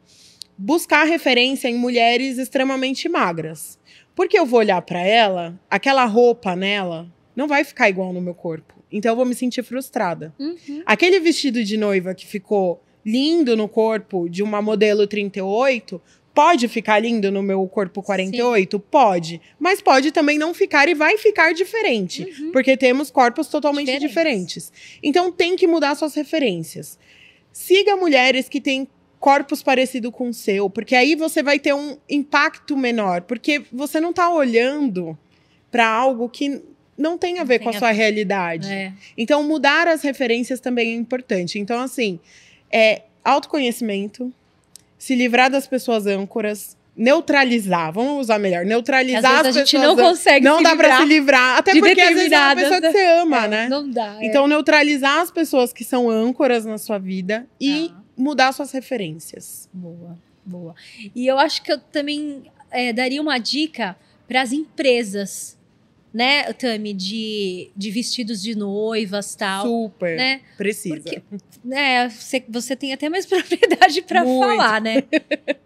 buscar 0.56 1.04
referência 1.04 1.68
em 1.68 1.74
mulheres 1.74 2.36
extremamente 2.36 3.08
magras. 3.08 3.78
Porque 4.14 4.38
eu 4.38 4.44
vou 4.44 4.60
olhar 4.60 4.82
para 4.82 5.00
ela, 5.00 5.58
aquela 5.70 6.04
roupa 6.04 6.54
nela 6.54 7.10
não 7.34 7.48
vai 7.48 7.64
ficar 7.64 7.88
igual 7.88 8.12
no 8.12 8.20
meu 8.20 8.34
corpo. 8.34 8.79
Então 8.90 9.12
eu 9.12 9.16
vou 9.16 9.24
me 9.24 9.34
sentir 9.34 9.62
frustrada. 9.62 10.34
Uhum. 10.38 10.82
Aquele 10.84 11.20
vestido 11.20 11.62
de 11.62 11.76
noiva 11.76 12.14
que 12.14 12.26
ficou 12.26 12.82
lindo 13.04 13.56
no 13.56 13.68
corpo 13.68 14.28
de 14.28 14.42
uma 14.42 14.60
modelo 14.60 15.06
38 15.06 16.00
pode 16.34 16.68
ficar 16.68 16.98
lindo 17.00 17.30
no 17.30 17.42
meu 17.42 17.66
corpo 17.66 18.02
48? 18.02 18.76
Sim. 18.76 18.82
Pode. 18.90 19.40
Mas 19.58 19.80
pode 19.82 20.12
também 20.12 20.38
não 20.38 20.54
ficar 20.54 20.88
e 20.88 20.94
vai 20.94 21.18
ficar 21.18 21.52
diferente. 21.52 22.22
Uhum. 22.22 22.52
Porque 22.52 22.76
temos 22.76 23.10
corpos 23.10 23.48
totalmente 23.48 23.86
diferentes. 23.86 24.70
diferentes. 24.70 24.72
Então 25.02 25.30
tem 25.30 25.56
que 25.56 25.66
mudar 25.66 25.94
suas 25.94 26.14
referências. 26.14 26.98
Siga 27.52 27.96
mulheres 27.96 28.48
que 28.48 28.60
têm 28.60 28.88
corpos 29.18 29.62
parecidos 29.62 30.12
com 30.12 30.30
o 30.30 30.34
seu, 30.34 30.70
porque 30.70 30.94
aí 30.94 31.14
você 31.14 31.42
vai 31.42 31.58
ter 31.58 31.74
um 31.74 31.98
impacto 32.08 32.74
menor, 32.76 33.20
porque 33.22 33.62
você 33.70 34.00
não 34.00 34.10
está 34.10 34.32
olhando 34.32 35.16
para 35.70 35.86
algo 35.86 36.28
que 36.28 36.62
não 37.00 37.16
tem 37.16 37.38
a 37.38 37.44
ver 37.44 37.58
tem 37.58 37.64
com 37.64 37.72
a, 37.72 37.76
a 37.76 37.78
sua 37.78 37.90
realidade. 37.90 38.70
É. 38.70 38.92
Então, 39.16 39.42
mudar 39.42 39.88
as 39.88 40.02
referências 40.02 40.60
também 40.60 40.90
é 40.90 40.94
importante. 40.94 41.58
Então, 41.58 41.80
assim, 41.80 42.20
é 42.70 43.02
autoconhecimento, 43.24 44.32
se 44.98 45.14
livrar 45.14 45.50
das 45.50 45.66
pessoas 45.66 46.06
âncoras, 46.06 46.76
neutralizar, 46.94 47.90
vamos 47.92 48.20
usar 48.20 48.38
melhor, 48.38 48.66
neutralizar 48.66 49.40
as, 49.40 49.46
as 49.46 49.56
a 49.56 49.60
gente 49.60 49.78
não 49.78 49.96
consegue 49.96 50.44
não 50.44 50.62
dá 50.62 50.76
para 50.76 50.98
se 50.98 51.04
livrar, 51.06 51.56
até 51.56 51.72
porque 51.78 52.00
às 52.00 52.14
vezes 52.14 52.32
é 52.32 52.38
uma 52.38 52.56
pessoa 52.56 52.80
que 52.80 52.92
você 52.92 53.06
ama, 53.06 53.44
é, 53.44 53.48
né? 53.48 53.68
Não 53.68 53.88
dá. 53.88 54.16
É. 54.20 54.26
Então 54.26 54.46
neutralizar 54.46 55.20
as 55.20 55.30
pessoas 55.30 55.72
que 55.72 55.84
são 55.84 56.10
âncoras 56.10 56.66
na 56.66 56.76
sua 56.76 56.98
vida 56.98 57.46
e 57.58 57.90
ah. 57.94 58.02
mudar 58.16 58.52
suas 58.52 58.72
referências. 58.72 59.68
Boa, 59.72 60.18
boa. 60.44 60.74
E 61.14 61.26
eu 61.26 61.38
acho 61.38 61.62
que 61.62 61.72
eu 61.72 61.78
também 61.78 62.42
é, 62.70 62.92
daria 62.92 63.22
uma 63.22 63.38
dica 63.38 63.96
para 64.28 64.42
as 64.42 64.52
empresas 64.52 65.56
né, 66.12 66.52
Tami, 66.52 66.92
de, 66.92 67.70
de 67.76 67.90
vestidos 67.90 68.42
de 68.42 68.54
noivas 68.54 69.34
tal. 69.34 69.66
Super. 69.66 70.16
Né? 70.16 70.40
Precisa. 70.56 70.96
Porque, 70.96 71.22
né, 71.64 72.08
você, 72.08 72.44
você 72.48 72.74
tem 72.76 72.92
até 72.92 73.08
mais 73.08 73.24
propriedade 73.26 74.02
para 74.02 74.24
falar, 74.24 74.80
né? 74.80 75.04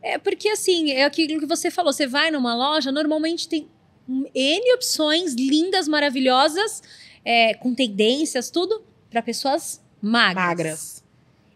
É 0.03 0.19
porque, 0.19 0.49
assim, 0.49 0.91
é 0.93 1.05
aquilo 1.05 1.41
que 1.41 1.47
você 1.47 1.71
falou. 1.71 1.93
Você 1.93 2.07
vai 2.07 2.31
numa 2.31 2.55
loja, 2.55 2.93
normalmente 2.93 3.49
tem 3.49 3.69
N 4.07 4.75
opções 4.75 5.35
lindas, 5.35 5.89
maravilhosas, 5.89 6.83
é, 7.25 7.55
com 7.55 7.75
tendências, 7.75 8.51
tudo, 8.51 8.85
para 9.11 9.23
pessoas 9.23 9.83
magras. 10.01 10.45
Magras. 10.45 11.04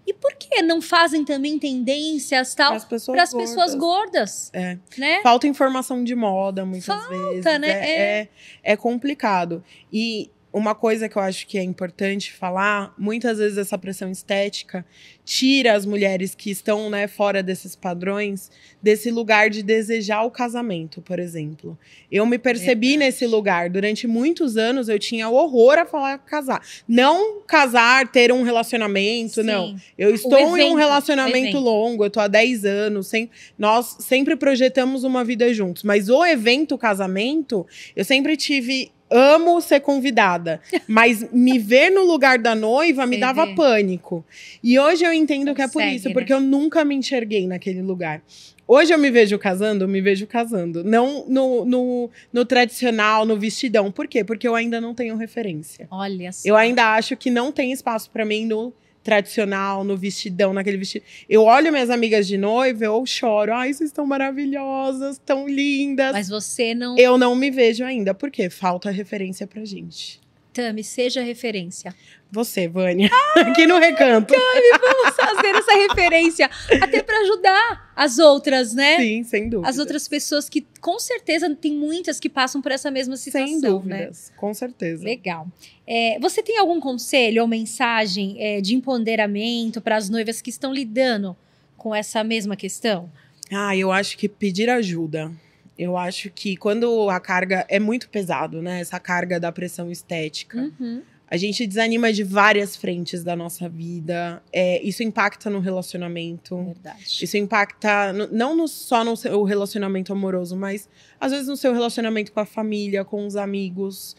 E 0.09 0.15
por 0.15 0.35
que 0.37 0.63
não 0.63 0.81
fazem 0.81 1.23
também 1.23 1.59
tendências 1.59 2.55
tal 2.55 2.73
As 2.73 2.85
pessoas 2.87 3.15
para 3.15 3.23
as 3.25 3.31
gordas. 3.31 3.51
pessoas 3.51 3.75
gordas? 3.75 4.51
É. 4.55 4.79
Né? 4.97 5.21
Falta 5.23 5.47
informação 5.47 6.03
de 6.03 6.15
moda, 6.15 6.65
muitas 6.65 6.87
Falta, 6.87 7.11
vezes. 7.11 7.45
né? 7.45 7.69
É, 7.69 8.21
é, 8.23 8.29
é 8.63 8.77
complicado. 8.77 9.63
E 9.93 10.31
uma 10.59 10.75
coisa 10.75 11.09
que 11.09 11.17
eu 11.17 11.23
acho 11.23 11.47
que 11.47 11.57
é 11.57 11.63
importante 11.63 12.33
falar, 12.33 12.93
muitas 12.99 13.39
vezes 13.39 13.57
essa 13.57 13.79
pressão 13.79 14.11
estética 14.11 14.85
tira 15.25 15.75
as 15.75 15.85
mulheres 15.85 16.35
que 16.35 16.51
estão 16.51 16.89
né, 16.89 17.07
fora 17.07 17.43
desses 17.43 17.77
padrões 17.77 18.51
desse 18.83 19.11
lugar 19.11 19.51
de 19.51 19.63
desejar 19.63 20.23
o 20.23 20.31
casamento, 20.31 21.03
por 21.03 21.19
exemplo. 21.19 21.79
Eu 22.11 22.25
me 22.25 22.39
percebi 22.39 22.91
Verdade. 22.91 23.11
nesse 23.11 23.27
lugar. 23.27 23.69
Durante 23.69 24.07
muitos 24.07 24.57
anos 24.57 24.89
eu 24.89 24.99
tinha 24.99 25.29
horror 25.29 25.79
a 25.79 25.85
falar 25.85 26.19
casar. 26.19 26.63
Não 26.87 27.43
casar, 27.43 28.09
ter 28.09 28.33
um 28.33 28.43
relacionamento, 28.43 29.43
não. 29.43 29.69
Sim. 29.69 29.77
Eu 29.99 30.15
estou 30.15 30.57
em 30.57 30.71
um 30.71 30.75
relacionamento 30.75 31.59
longo, 31.59 32.05
eu 32.05 32.11
tô 32.11 32.21
há 32.21 32.29
10 32.29 32.65
anos, 32.65 33.09
sem, 33.09 33.31
nós 33.59 33.97
sempre 34.01 34.37
projetamos 34.37 35.05
uma 35.05 35.25
vida 35.25 35.53
juntos, 35.53 35.83
mas 35.83 36.09
o 36.09 36.25
evento 36.25 36.79
casamento, 36.79 37.67
eu 37.95 38.05
sempre 38.05 38.37
tive 38.37 38.91
amo 39.11 39.61
ser 39.61 39.81
convidada, 39.81 40.61
mas 40.87 41.31
me 41.33 41.59
ver 41.59 41.91
no 41.91 42.05
lugar 42.05 42.39
da 42.39 42.55
noiva 42.55 43.07
me 43.07 43.17
dava 43.17 43.47
pânico. 43.55 44.25
E 44.63 44.79
hoje 44.79 45.05
eu 45.05 45.13
entendo 45.13 45.55
que 45.55 45.63
é 45.63 45.67
por 45.67 45.75
Consegue, 45.75 45.97
isso, 45.97 46.09
né? 46.09 46.15
porque 46.15 46.33
eu 46.33 46.41
nunca 46.41 46.85
me 46.85 46.95
enxerguei 46.95 47.47
naquele 47.47 47.83
lugar. 47.83 48.23
Hoje 48.67 48.93
eu 48.93 48.99
me 48.99 49.11
vejo 49.11 49.39
casando, 49.39 49.85
eu 49.85 49.89
me 49.89 50.01
vejo 50.01 50.27
casando. 50.27 50.85
Não 50.85 51.25
no, 51.27 51.65
no, 51.65 52.11
no 52.31 52.45
tradicional, 52.45 53.25
no 53.25 53.39
vestidão. 53.39 53.91
Por 53.91 54.07
quê? 54.07 54.23
Porque 54.23 54.47
eu 54.47 54.55
ainda 54.55 54.79
não 54.79 54.95
tenho 54.95 55.17
referência. 55.17 55.89
Olha 55.91 56.31
só. 56.33 56.47
Eu 56.47 56.55
ainda 56.55 56.95
acho 56.95 57.17
que 57.17 57.31
não 57.31 57.51
tem 57.51 57.73
espaço 57.73 58.11
pra 58.11 58.27
mim 58.27 58.45
no 58.45 58.73
tradicional, 59.09 59.85
no 59.85 59.97
vestidão, 59.97 60.53
naquele 60.53 60.77
vestido. 60.77 61.03
Eu 61.27 61.45
olho 61.45 61.73
minhas 61.73 61.89
amigas 61.89 62.27
de 62.27 62.37
noiva, 62.37 62.85
eu 62.85 63.07
choro. 63.07 63.55
Ai, 63.55 63.73
vocês 63.73 63.89
estão 63.89 64.05
maravilhosas, 64.05 65.19
tão 65.25 65.49
lindas. 65.49 66.13
Mas 66.13 66.29
você 66.29 66.75
não. 66.75 66.95
Eu 66.99 67.17
não 67.17 67.35
me 67.35 67.51
vejo 67.51 67.83
ainda, 67.83 68.13
porque 68.13 68.51
falta 68.51 68.91
referência 68.91 69.47
pra 69.47 69.65
gente. 69.65 70.21
Tami, 70.59 70.83
seja 70.83 71.23
referência. 71.23 71.95
Você, 72.33 72.67
Vânia, 72.67 73.09
aqui 73.39 73.65
no 73.65 73.79
recanto. 73.79 74.35
Vamos 74.35 75.15
fazer 75.15 75.55
essa 75.55 75.73
referência. 75.73 76.51
Até 76.83 77.01
para 77.01 77.17
ajudar 77.21 77.93
as 77.95 78.19
outras, 78.19 78.75
né? 78.75 78.97
Sim, 78.97 79.23
sem 79.23 79.49
dúvida. 79.49 79.69
As 79.69 79.79
outras 79.79 80.09
pessoas 80.09 80.49
que, 80.49 80.67
com 80.81 80.99
certeza, 80.99 81.49
tem 81.55 81.73
muitas 81.73 82.19
que 82.19 82.29
passam 82.29 82.61
por 82.61 82.73
essa 82.73 82.91
mesma 82.91 83.17
situação, 83.17 83.47
Sem 83.47 83.61
né? 83.61 83.69
dúvidas, 83.69 84.33
com 84.37 84.53
certeza. 84.53 85.05
Legal. 85.05 85.47
É, 85.87 86.19
você 86.21 86.43
tem 86.43 86.59
algum 86.59 86.81
conselho 86.81 87.43
ou 87.43 87.47
mensagem 87.47 88.35
é, 88.41 88.61
de 88.61 88.75
empoderamento 88.75 89.81
para 89.81 89.95
as 89.97 90.11
noivas 90.11 90.43
que 90.43 90.51
estão 90.51 90.73
lidando 90.75 91.37
com 91.77 91.95
essa 91.95 92.25
mesma 92.25 92.57
questão? 92.57 93.09
Ah, 93.49 93.77
eu 93.77 93.93
acho 93.93 94.19
que 94.19 94.29
pedir 94.29 94.69
ajuda. 94.69 95.31
Eu 95.79 95.97
acho 95.97 96.29
que 96.31 96.57
quando 96.57 97.09
a 97.09 97.21
carga 97.21 97.65
é 97.69 97.79
muito 97.79 98.09
pesado, 98.09 98.61
né? 98.61 98.81
Essa 98.81 98.99
carga 98.99 99.39
da 99.39 99.53
pressão 99.53 99.91
estética. 99.91 100.59
Uhum. 100.81 101.03
A 101.31 101.37
gente 101.37 101.67
desanima 101.67 102.11
de 102.11 102.25
várias 102.25 102.75
frentes 102.75 103.23
da 103.23 103.37
nossa 103.37 103.69
vida. 103.69 104.43
É, 104.51 104.83
isso 104.83 105.03
impacta 105.03 105.51
no 105.51 105.61
relacionamento. 105.61 106.57
Verdade. 106.65 107.23
Isso 107.23 107.37
impacta 107.37 108.13
no- 108.15 108.29
não 108.33 108.57
no- 108.57 108.67
só 108.67 109.05
no 109.05 109.15
seu 109.15 109.45
relacionamento 109.45 110.11
amoroso, 110.11 110.57
mas 110.57 110.89
às 111.21 111.31
vezes 111.33 111.47
no 111.47 111.57
seu 111.57 111.73
relacionamento 111.75 112.33
com 112.33 112.41
a 112.41 112.47
família, 112.47 113.05
com 113.05 113.27
os 113.27 113.37
amigos. 113.37 114.17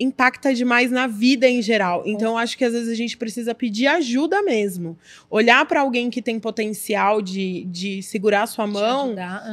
Impacta 0.00 0.54
demais 0.54 0.90
na 0.90 1.06
vida 1.06 1.46
em 1.46 1.60
geral. 1.60 2.02
Então, 2.06 2.32
eu 2.32 2.38
acho 2.38 2.56
que 2.56 2.64
às 2.64 2.72
vezes 2.72 2.88
a 2.88 2.94
gente 2.94 3.18
precisa 3.18 3.54
pedir 3.54 3.86
ajuda 3.86 4.42
mesmo. 4.42 4.98
Olhar 5.28 5.64
para 5.66 5.82
alguém 5.82 6.08
que 6.08 6.22
tem 6.22 6.40
potencial 6.40 7.20
de, 7.20 7.64
de 7.66 8.02
segurar 8.02 8.44
a 8.44 8.46
sua 8.46 8.66
mão 8.66 9.08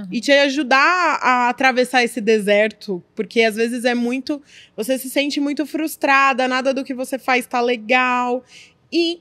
e 0.10 0.22
te 0.22 0.32
ajudar 0.32 1.20
a 1.22 1.50
atravessar 1.50 2.04
esse 2.04 2.22
deserto, 2.22 3.04
porque 3.14 3.42
às 3.42 3.56
vezes 3.56 3.84
é 3.84 3.94
muito, 3.94 4.42
você 4.76 4.98
se 4.98 5.10
sente 5.10 5.40
muito 5.42 5.66
frustrada, 5.66 6.48
nada 6.48 6.74
do 6.74 6.84
que 6.84 6.94
você 6.94 7.20
faz 7.20 7.46
tá 7.46 7.60
legal. 7.60 8.44
E 8.92 9.20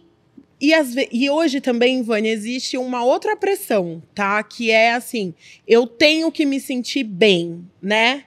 e, 0.59 0.73
ve- 0.85 1.09
e 1.13 1.29
hoje 1.29 1.61
também, 1.61 2.03
Vânia, 2.03 2.33
existe 2.33 2.79
uma 2.79 3.05
outra 3.05 3.37
pressão, 3.37 4.03
tá? 4.15 4.43
Que 4.43 4.71
é 4.71 4.95
assim, 4.95 5.35
eu 5.69 5.87
tenho 5.87 6.33
que 6.33 6.47
me 6.47 6.59
sentir 6.59 7.05
bem, 7.05 7.63
né? 7.83 8.25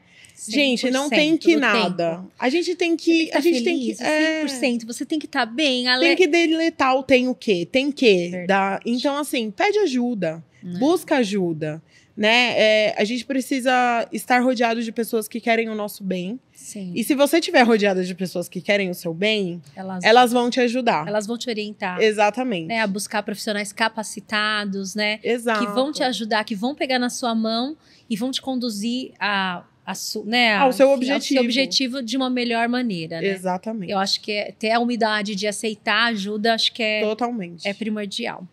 Gente, 0.47 0.89
não 0.89 1.10
tem 1.10 1.36
100% 1.36 1.39
que 1.39 1.56
nada. 1.56 2.15
tempo. 2.17 2.32
A 2.39 2.49
gente 2.49 2.75
tem 2.75 2.95
que, 2.95 3.28
tá 3.28 3.38
a 3.39 3.41
gente 3.41 3.63
tem 3.63 3.80
feliz, 3.80 3.97
que 3.97 4.04
é, 4.04 4.45
100%. 4.45 4.86
Você 4.86 5.06
tem 5.06 5.19
que 5.19 5.25
estar 5.25 5.45
bem, 5.45 5.88
ale... 5.88 6.06
tem 6.06 6.15
que 6.15 6.28
deletar 6.28 6.95
o 6.95 7.04
tem 7.04 7.28
o 7.28 7.36
quê? 7.36 7.67
Tem 7.69 7.91
que. 7.91 8.30
Verdade. 8.30 8.47
Dar. 8.47 8.80
Então, 8.86 9.17
assim, 9.17 9.52
pede 9.52 9.78
ajuda. 9.80 10.43
Né? 10.63 10.80
Busca 10.80 11.17
ajuda. 11.17 11.82
Né? 12.15 12.54
É, 12.58 12.95
a 12.97 13.06
gente 13.06 13.25
precisa 13.25 14.06
estar 14.12 14.39
rodeado 14.41 14.84
de 14.84 14.91
pessoas 14.91 15.25
que 15.25 15.39
querem 15.39 15.69
o 15.69 15.75
nosso 15.75 16.04
bem. 16.04 16.38
Sim. 16.52 16.91
E 16.93 17.02
se 17.02 17.15
você 17.15 17.38
estiver 17.38 17.63
rodeada 17.63 18.04
de 18.04 18.13
pessoas 18.13 18.49
que 18.49 18.60
querem 18.60 18.89
o 18.89 18.93
seu 18.93 19.13
bem, 19.13 19.62
Elas, 19.73 20.04
elas 20.04 20.32
vão 20.34 20.49
te 20.49 20.60
ajudar. 20.60 21.08
elas 21.08 21.25
vão 21.25 21.38
te 21.38 21.49
orientar. 21.49 22.02
Exatamente. 22.02 22.67
Né, 22.67 22.82
a 22.82 22.88
buscar 22.88 23.23
profissionais 23.23 23.71
capacitados, 23.71 24.95
né? 24.95 25.19
Exato. 25.23 25.65
Que 25.65 25.71
vão 25.71 25.93
te 25.93 26.04
ajudar, 26.04 26.43
que 26.43 26.56
vão 26.56 26.75
pegar 26.75 26.99
na 26.99 27.10
sua 27.10 27.34
mão 27.34 27.78
e 28.10 28.17
vão 28.17 28.32
te 28.32 28.41
conduzir 28.41 29.13
a, 29.17 29.63
a 29.91 30.25
né, 30.25 30.56
Ao 30.56 30.71
seu 30.71 30.89
objetivo. 30.91 31.39
seu 31.39 31.43
objetivo 31.43 32.02
de 32.02 32.15
uma 32.17 32.30
melhor 32.30 32.67
maneira, 32.67 33.19
né? 33.21 33.28
Exatamente. 33.28 33.91
Eu 33.91 33.97
acho 33.99 34.21
que 34.21 34.32
é- 34.32 34.52
ter 34.58 34.71
a 34.71 34.80
humildade 34.80 35.36
de 35.36 35.47
aceitar 35.47 36.08
ajuda, 36.10 36.54
acho 36.54 36.71
que 36.73 36.82
é, 36.84 37.02
Totalmente. 37.02 37.67
é 37.67 37.73
primordial. 37.73 38.47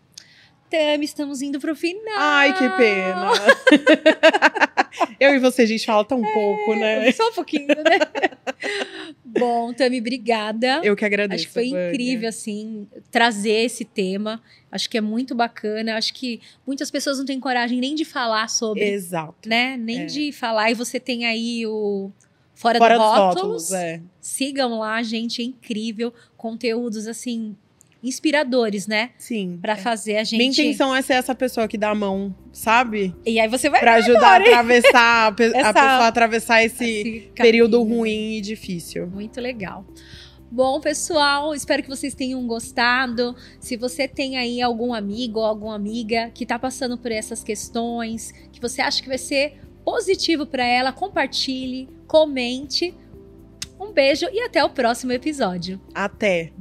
Tami, 0.69 1.05
estamos 1.05 1.41
indo 1.41 1.59
pro 1.61 1.73
final. 1.75 2.13
Ai, 2.17 2.53
que 2.57 2.69
pena. 2.71 3.31
Eu 5.19 5.35
e 5.35 5.39
você, 5.39 5.61
a 5.61 5.65
gente 5.65 5.85
fala 5.85 6.03
tão 6.03 6.21
pouco, 6.21 6.75
né? 6.75 7.09
Só 7.13 7.29
um 7.29 7.33
pouquinho, 7.33 7.67
né? 7.67 7.99
Bom, 9.39 9.73
Tami, 9.73 9.99
obrigada. 9.99 10.81
Eu 10.83 10.95
que 10.95 11.05
agradeço. 11.05 11.41
Acho 11.41 11.47
que 11.47 11.53
foi 11.53 11.69
Vânia. 11.69 11.89
incrível, 11.89 12.29
assim, 12.29 12.87
trazer 13.11 13.65
esse 13.65 13.83
tema. 13.85 14.41
Acho 14.71 14.89
que 14.89 14.97
é 14.97 15.01
muito 15.01 15.33
bacana. 15.35 15.95
Acho 15.97 16.13
que 16.13 16.39
muitas 16.65 16.89
pessoas 16.91 17.17
não 17.17 17.25
têm 17.25 17.39
coragem 17.39 17.79
nem 17.79 17.95
de 17.95 18.05
falar 18.05 18.49
sobre, 18.49 18.83
Exato. 18.83 19.47
né? 19.47 19.77
Nem 19.77 20.01
É. 20.01 20.05
de 20.05 20.31
falar. 20.31 20.71
E 20.71 20.73
você 20.73 20.99
tem 20.99 21.25
aí 21.25 21.65
o 21.65 22.11
Fora, 22.53 22.79
Fora 22.79 22.95
do 22.97 23.01
Rótulos. 23.03 23.35
rótulos, 23.35 23.71
é. 23.73 24.01
Sigam 24.19 24.79
lá, 24.79 25.01
gente. 25.03 25.41
É 25.43 25.45
incrível. 25.45 26.11
Conteúdos, 26.35 27.05
assim, 27.07 27.55
inspiradores, 28.07 28.87
né? 28.87 29.11
Sim. 29.17 29.59
Pra 29.61 29.75
fazer 29.75 30.17
a 30.17 30.23
gente... 30.23 30.37
Minha 30.37 30.49
intenção 30.51 30.95
é 30.95 31.01
ser 31.01 31.13
essa 31.13 31.35
pessoa 31.35 31.67
que 31.67 31.77
dá 31.77 31.89
a 31.89 31.95
mão, 31.95 32.35
sabe? 32.51 33.13
E 33.25 33.39
aí 33.39 33.47
você 33.47 33.69
vai... 33.69 33.79
Pra 33.79 33.95
ajudar 33.95 34.27
a 34.33 34.35
atravessar, 34.37 35.27
a, 35.27 35.31
pe- 35.31 35.43
a 35.55 35.59
Essa- 35.59 35.73
pessoa 35.73 35.89
a 36.03 36.07
atravessar 36.07 36.63
esse 36.63 36.83
esse 36.85 37.31
período 37.35 37.81
ruim 37.83 38.37
e 38.37 38.41
difícil. 38.41 39.07
Muito 39.07 39.39
legal. 39.41 39.85
Bom, 40.49 40.79
pessoal, 40.79 41.53
espero 41.53 41.83
que 41.83 41.89
vocês 41.89 42.13
tenham 42.13 42.45
gostado. 42.47 43.35
Se 43.59 43.75
você 43.75 44.07
tem 44.07 44.37
aí 44.37 44.61
algum 44.61 44.93
amigo 44.93 45.39
ou 45.39 45.45
alguma 45.45 45.75
amiga 45.75 46.31
que 46.33 46.45
tá 46.45 46.57
passando 46.57 46.97
por 46.97 47.11
essas 47.11 47.43
questões, 47.43 48.31
que 48.51 48.61
você 48.61 48.81
acha 48.81 49.01
que 49.01 49.09
vai 49.09 49.17
ser 49.17 49.59
positivo 49.83 50.45
para 50.45 50.65
ela, 50.65 50.93
compartilhe, 50.93 51.89
comente. 52.07 52.93
Um 53.79 53.91
beijo 53.91 54.25
e 54.31 54.39
até 54.41 54.63
o 54.63 54.69
próximo 54.69 55.11
episódio. 55.11 55.81
Até. 55.93 56.51